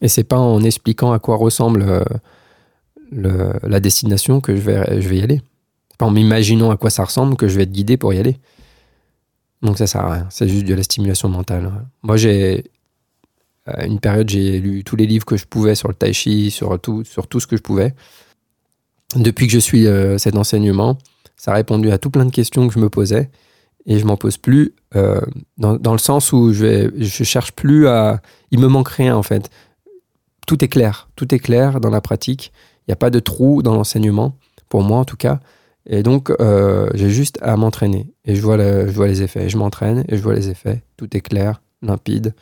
Et 0.00 0.08
c'est 0.08 0.24
pas 0.24 0.38
en 0.38 0.62
expliquant 0.62 1.12
à 1.12 1.18
quoi 1.18 1.36
ressemble 1.36 1.82
euh, 1.82 3.52
la 3.62 3.80
destination 3.80 4.40
que 4.40 4.54
je 4.54 4.60
vais, 4.60 5.00
je 5.00 5.12
y 5.12 5.22
aller. 5.22 5.42
Pas 5.98 6.06
en 6.06 6.12
m'imaginant 6.12 6.70
à 6.70 6.76
quoi 6.76 6.90
ça 6.90 7.04
ressemble 7.04 7.36
que 7.36 7.48
je 7.48 7.56
vais 7.56 7.64
être 7.64 7.72
guidé 7.72 7.96
pour 7.96 8.14
y 8.14 8.18
aller. 8.18 8.38
Donc 9.62 9.76
ça 9.78 9.88
sert 9.88 10.02
à 10.02 10.12
rien. 10.12 10.26
C'est 10.30 10.48
juste 10.48 10.66
de 10.66 10.74
la 10.74 10.84
stimulation 10.84 11.28
mentale. 11.28 11.72
Moi, 12.02 12.16
j'ai 12.16 12.70
une 13.86 14.00
période, 14.00 14.28
j'ai 14.28 14.60
lu 14.60 14.84
tous 14.84 14.96
les 14.96 15.06
livres 15.06 15.24
que 15.24 15.36
je 15.36 15.46
pouvais 15.46 15.74
sur 15.74 15.88
le 15.88 15.94
tai 15.94 16.12
chi, 16.12 16.50
sur 16.50 16.78
tout, 16.80 17.04
sur 17.04 17.26
tout 17.26 17.40
ce 17.40 17.46
que 17.46 17.56
je 17.56 17.62
pouvais. 17.62 17.94
Depuis 19.16 19.46
que 19.46 19.52
je 19.52 19.58
suis 19.58 19.86
euh, 19.86 20.18
cet 20.18 20.36
enseignement, 20.36 20.98
ça 21.36 21.52
a 21.52 21.54
répondu 21.54 21.90
à 21.90 21.98
tout 21.98 22.10
plein 22.10 22.26
de 22.26 22.30
questions 22.30 22.68
que 22.68 22.74
je 22.74 22.78
me 22.78 22.90
posais 22.90 23.30
et 23.86 23.98
je 23.98 24.04
m'en 24.04 24.16
pose 24.16 24.36
plus 24.36 24.74
euh, 24.96 25.20
dans, 25.56 25.92
le 25.92 25.98
sens 25.98 26.32
où 26.32 26.52
je, 26.52 26.64
vais, 26.64 27.04
cherche 27.04 27.52
plus 27.52 27.88
à. 27.88 28.20
Il 28.50 28.58
me 28.58 28.68
manque 28.68 28.88
rien 28.88 29.16
en 29.16 29.22
fait. 29.22 29.50
Tout 30.46 30.62
est 30.62 30.68
clair, 30.68 31.08
tout 31.16 31.34
est 31.34 31.38
clair 31.38 31.80
dans 31.80 31.90
la 31.90 32.00
pratique. 32.00 32.52
Il 32.86 32.90
n'y 32.90 32.92
a 32.92 32.96
pas 32.96 33.10
de 33.10 33.18
trou 33.18 33.62
dans 33.62 33.74
l'enseignement, 33.74 34.36
pour 34.68 34.82
moi 34.82 34.98
en 34.98 35.04
tout 35.04 35.16
cas. 35.16 35.40
Et 35.86 36.02
donc, 36.02 36.30
euh, 36.40 36.90
j'ai 36.94 37.08
juste 37.08 37.38
à 37.40 37.56
m'entraîner 37.56 38.12
et 38.26 38.34
je 38.34 38.42
vois, 38.42 38.58
je 38.58 38.92
vois 38.92 39.08
les 39.08 39.22
effets. 39.22 39.48
Je 39.48 39.56
m'entraîne 39.56 40.04
et 40.08 40.18
je 40.18 40.22
vois 40.22 40.34
les 40.34 40.50
effets. 40.50 40.82
Tout 40.98 41.16
est 41.16 41.22
clair, 41.22 41.62
limpide. 41.80 42.34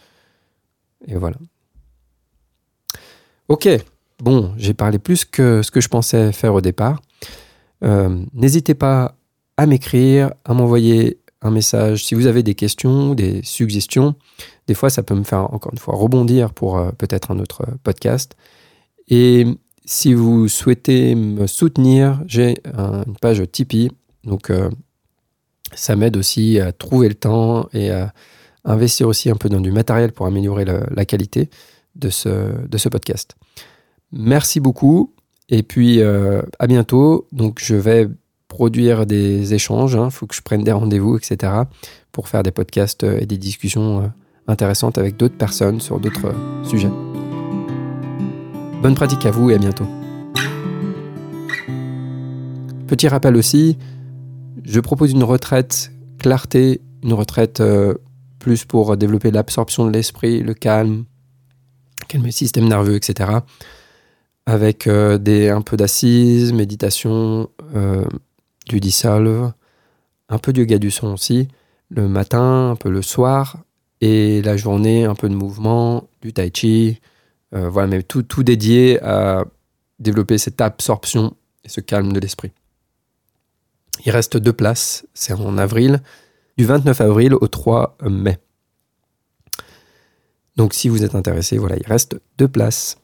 Et 1.07 1.15
voilà. 1.15 1.37
Ok, 3.49 3.69
bon, 4.19 4.53
j'ai 4.57 4.75
parlé 4.75 4.99
plus 4.99 5.25
que 5.25 5.63
ce 5.63 5.71
que 5.71 5.81
je 5.81 5.89
pensais 5.89 6.33
faire 6.33 6.55
au 6.55 6.61
départ. 6.61 7.01
Euh, 7.85 8.25
n'hésitez 8.33 8.75
pas 8.75 9.17
à 9.57 9.67
m'écrire, 9.67 10.33
à 10.45 10.55
m'envoyer 10.55 11.21
un 11.43 11.51
message 11.51 12.05
si 12.05 12.15
vous 12.15 12.27
avez 12.27 12.43
des 12.43 12.55
questions, 12.55 13.15
des 13.15 13.43
suggestions. 13.45 14.17
Des 14.67 14.75
fois, 14.75 14.91
ça 14.91 15.03
peut 15.03 15.15
me 15.15 15.23
faire 15.23 15.53
encore 15.55 15.73
une 15.73 15.79
fois 15.79 15.95
rebondir 15.95 16.53
pour 16.53 16.77
euh, 16.77 16.91
peut-être 16.91 17.31
un 17.31 17.39
autre 17.39 17.67
podcast. 17.85 18.37
Et 19.09 19.47
si 19.85 20.13
vous 20.13 20.49
souhaitez 20.49 21.15
me 21.15 21.47
soutenir, 21.47 22.21
j'ai 22.27 22.57
une 22.77 23.17
page 23.21 23.41
Tipeee. 23.53 23.93
Donc, 24.25 24.51
euh, 24.51 24.69
ça 25.73 25.95
m'aide 25.95 26.17
aussi 26.17 26.59
à 26.59 26.73
trouver 26.73 27.09
le 27.09 27.15
temps 27.15 27.69
et 27.73 27.91
à 27.91 28.13
investir 28.67 29.09
aussi 29.09 29.31
un 29.31 29.37
peu 29.37 29.49
dans 29.49 29.61
du 29.61 29.71
matériel 29.73 30.13
pour 30.13 30.27
améliorer 30.27 30.65
la 30.65 31.05
qualité 31.05 31.49
de 31.95 32.11
ce, 32.11 32.89
podcast. 32.89 33.37
Merci 34.13 34.61
beaucoup. 34.61 35.15
Et 35.49 35.63
puis, 35.63 36.01
euh, 36.01 36.43
à 36.59 36.67
bientôt. 36.67 37.27
Donc, 37.33 37.61
je 37.63 37.75
vais 37.75 38.09
produire 38.49 39.07
des 39.07 39.55
échanges. 39.55 39.93
Il 39.95 39.99
hein. 39.99 40.11
faut 40.11 40.27
que 40.27 40.35
je 40.35 40.43
prenne 40.43 40.65
des 40.65 40.73
rendez-vous, 40.73 41.17
etc. 41.17 41.53
pour 42.13 42.29
faire 42.29 42.43
des 42.43 42.51
podcasts 42.51 43.05
euh, 43.05 43.19
et 43.21 43.27
des 43.27 43.39
discussions 43.39 44.03
euh, 44.03 44.07
intéressantes 44.49 44.99
avec 44.99 45.17
d'autres 45.17 45.37
personnes 45.37 45.81
sur 45.81 46.01
d'autres 46.01 46.35
sujets. 46.65 46.91
Bonne 48.83 48.95
pratique 48.95 49.25
à 49.27 49.31
vous 49.31 49.51
et 49.51 49.55
à 49.55 49.59
bientôt. 49.59 49.87
Petit 52.87 53.09
rappel 53.09 53.37
aussi, 53.37 53.79
je 54.65 54.81
propose 54.81 55.13
une 55.13 55.25
retraite 55.25 55.93
clarté, 56.19 56.81
une 57.03 57.13
retraite 57.13 57.61
plus 58.47 58.65
pour 58.65 58.97
développer 58.97 59.33
l'absorption 59.33 59.87
de 59.87 59.91
l'esprit, 59.91 60.41
le 60.41 60.55
calme, 60.55 61.05
calmer 62.09 62.27
le 62.27 62.33
système 62.33 62.69
nerveux, 62.69 62.95
etc 62.95 63.41
avec 64.47 64.87
euh, 64.87 65.19
des, 65.19 65.49
un 65.49 65.61
peu 65.61 65.77
d'assises, 65.77 66.53
méditation, 66.53 67.51
euh, 67.75 68.05
du 68.69 68.81
dissolve, 68.81 69.53
un 70.29 70.39
peu 70.39 70.53
de 70.53 70.61
yoga 70.61 70.79
du 70.79 70.91
son 70.91 71.09
aussi, 71.09 71.49
le 71.91 72.09
matin, 72.09 72.71
un 72.71 72.77
peu 72.77 72.89
le 72.89 73.03
soir, 73.03 73.59
et 74.01 74.43
la 74.43 74.57
journée, 74.57 75.05
un 75.05 75.15
peu 75.15 75.29
de 75.29 75.35
mouvement, 75.35 76.09
du 76.23 76.33
tai 76.33 76.51
chi, 76.55 77.01
euh, 77.55 77.69
voilà, 77.69 77.89
mais 77.89 78.03
tout, 78.03 78.23
tout 78.23 78.43
dédié 78.43 79.03
à 79.03 79.45
développer 79.99 80.39
cette 80.39 80.61
absorption 80.61 81.37
et 81.65 81.69
ce 81.69 81.81
calme 81.81 82.13
de 82.13 82.21
l'esprit. 82.21 82.53
Il 84.05 84.13
reste 84.13 84.37
deux 84.37 84.53
places, 84.53 85.07
c'est 85.15 85.33
en 85.33 85.59
avril, 85.59 86.03
du 86.57 86.65
29 86.65 87.01
avril 87.01 87.35
au 87.35 87.47
3 87.47 87.99
mai. 88.09 88.39
Donc 90.57 90.73
si 90.73 90.89
vous 90.89 91.05
êtes 91.05 91.15
intéressé, 91.15 91.59
voilà, 91.59 91.77
il 91.77 91.87
reste 91.87 92.21
deux 92.39 92.49
places. 92.49 92.99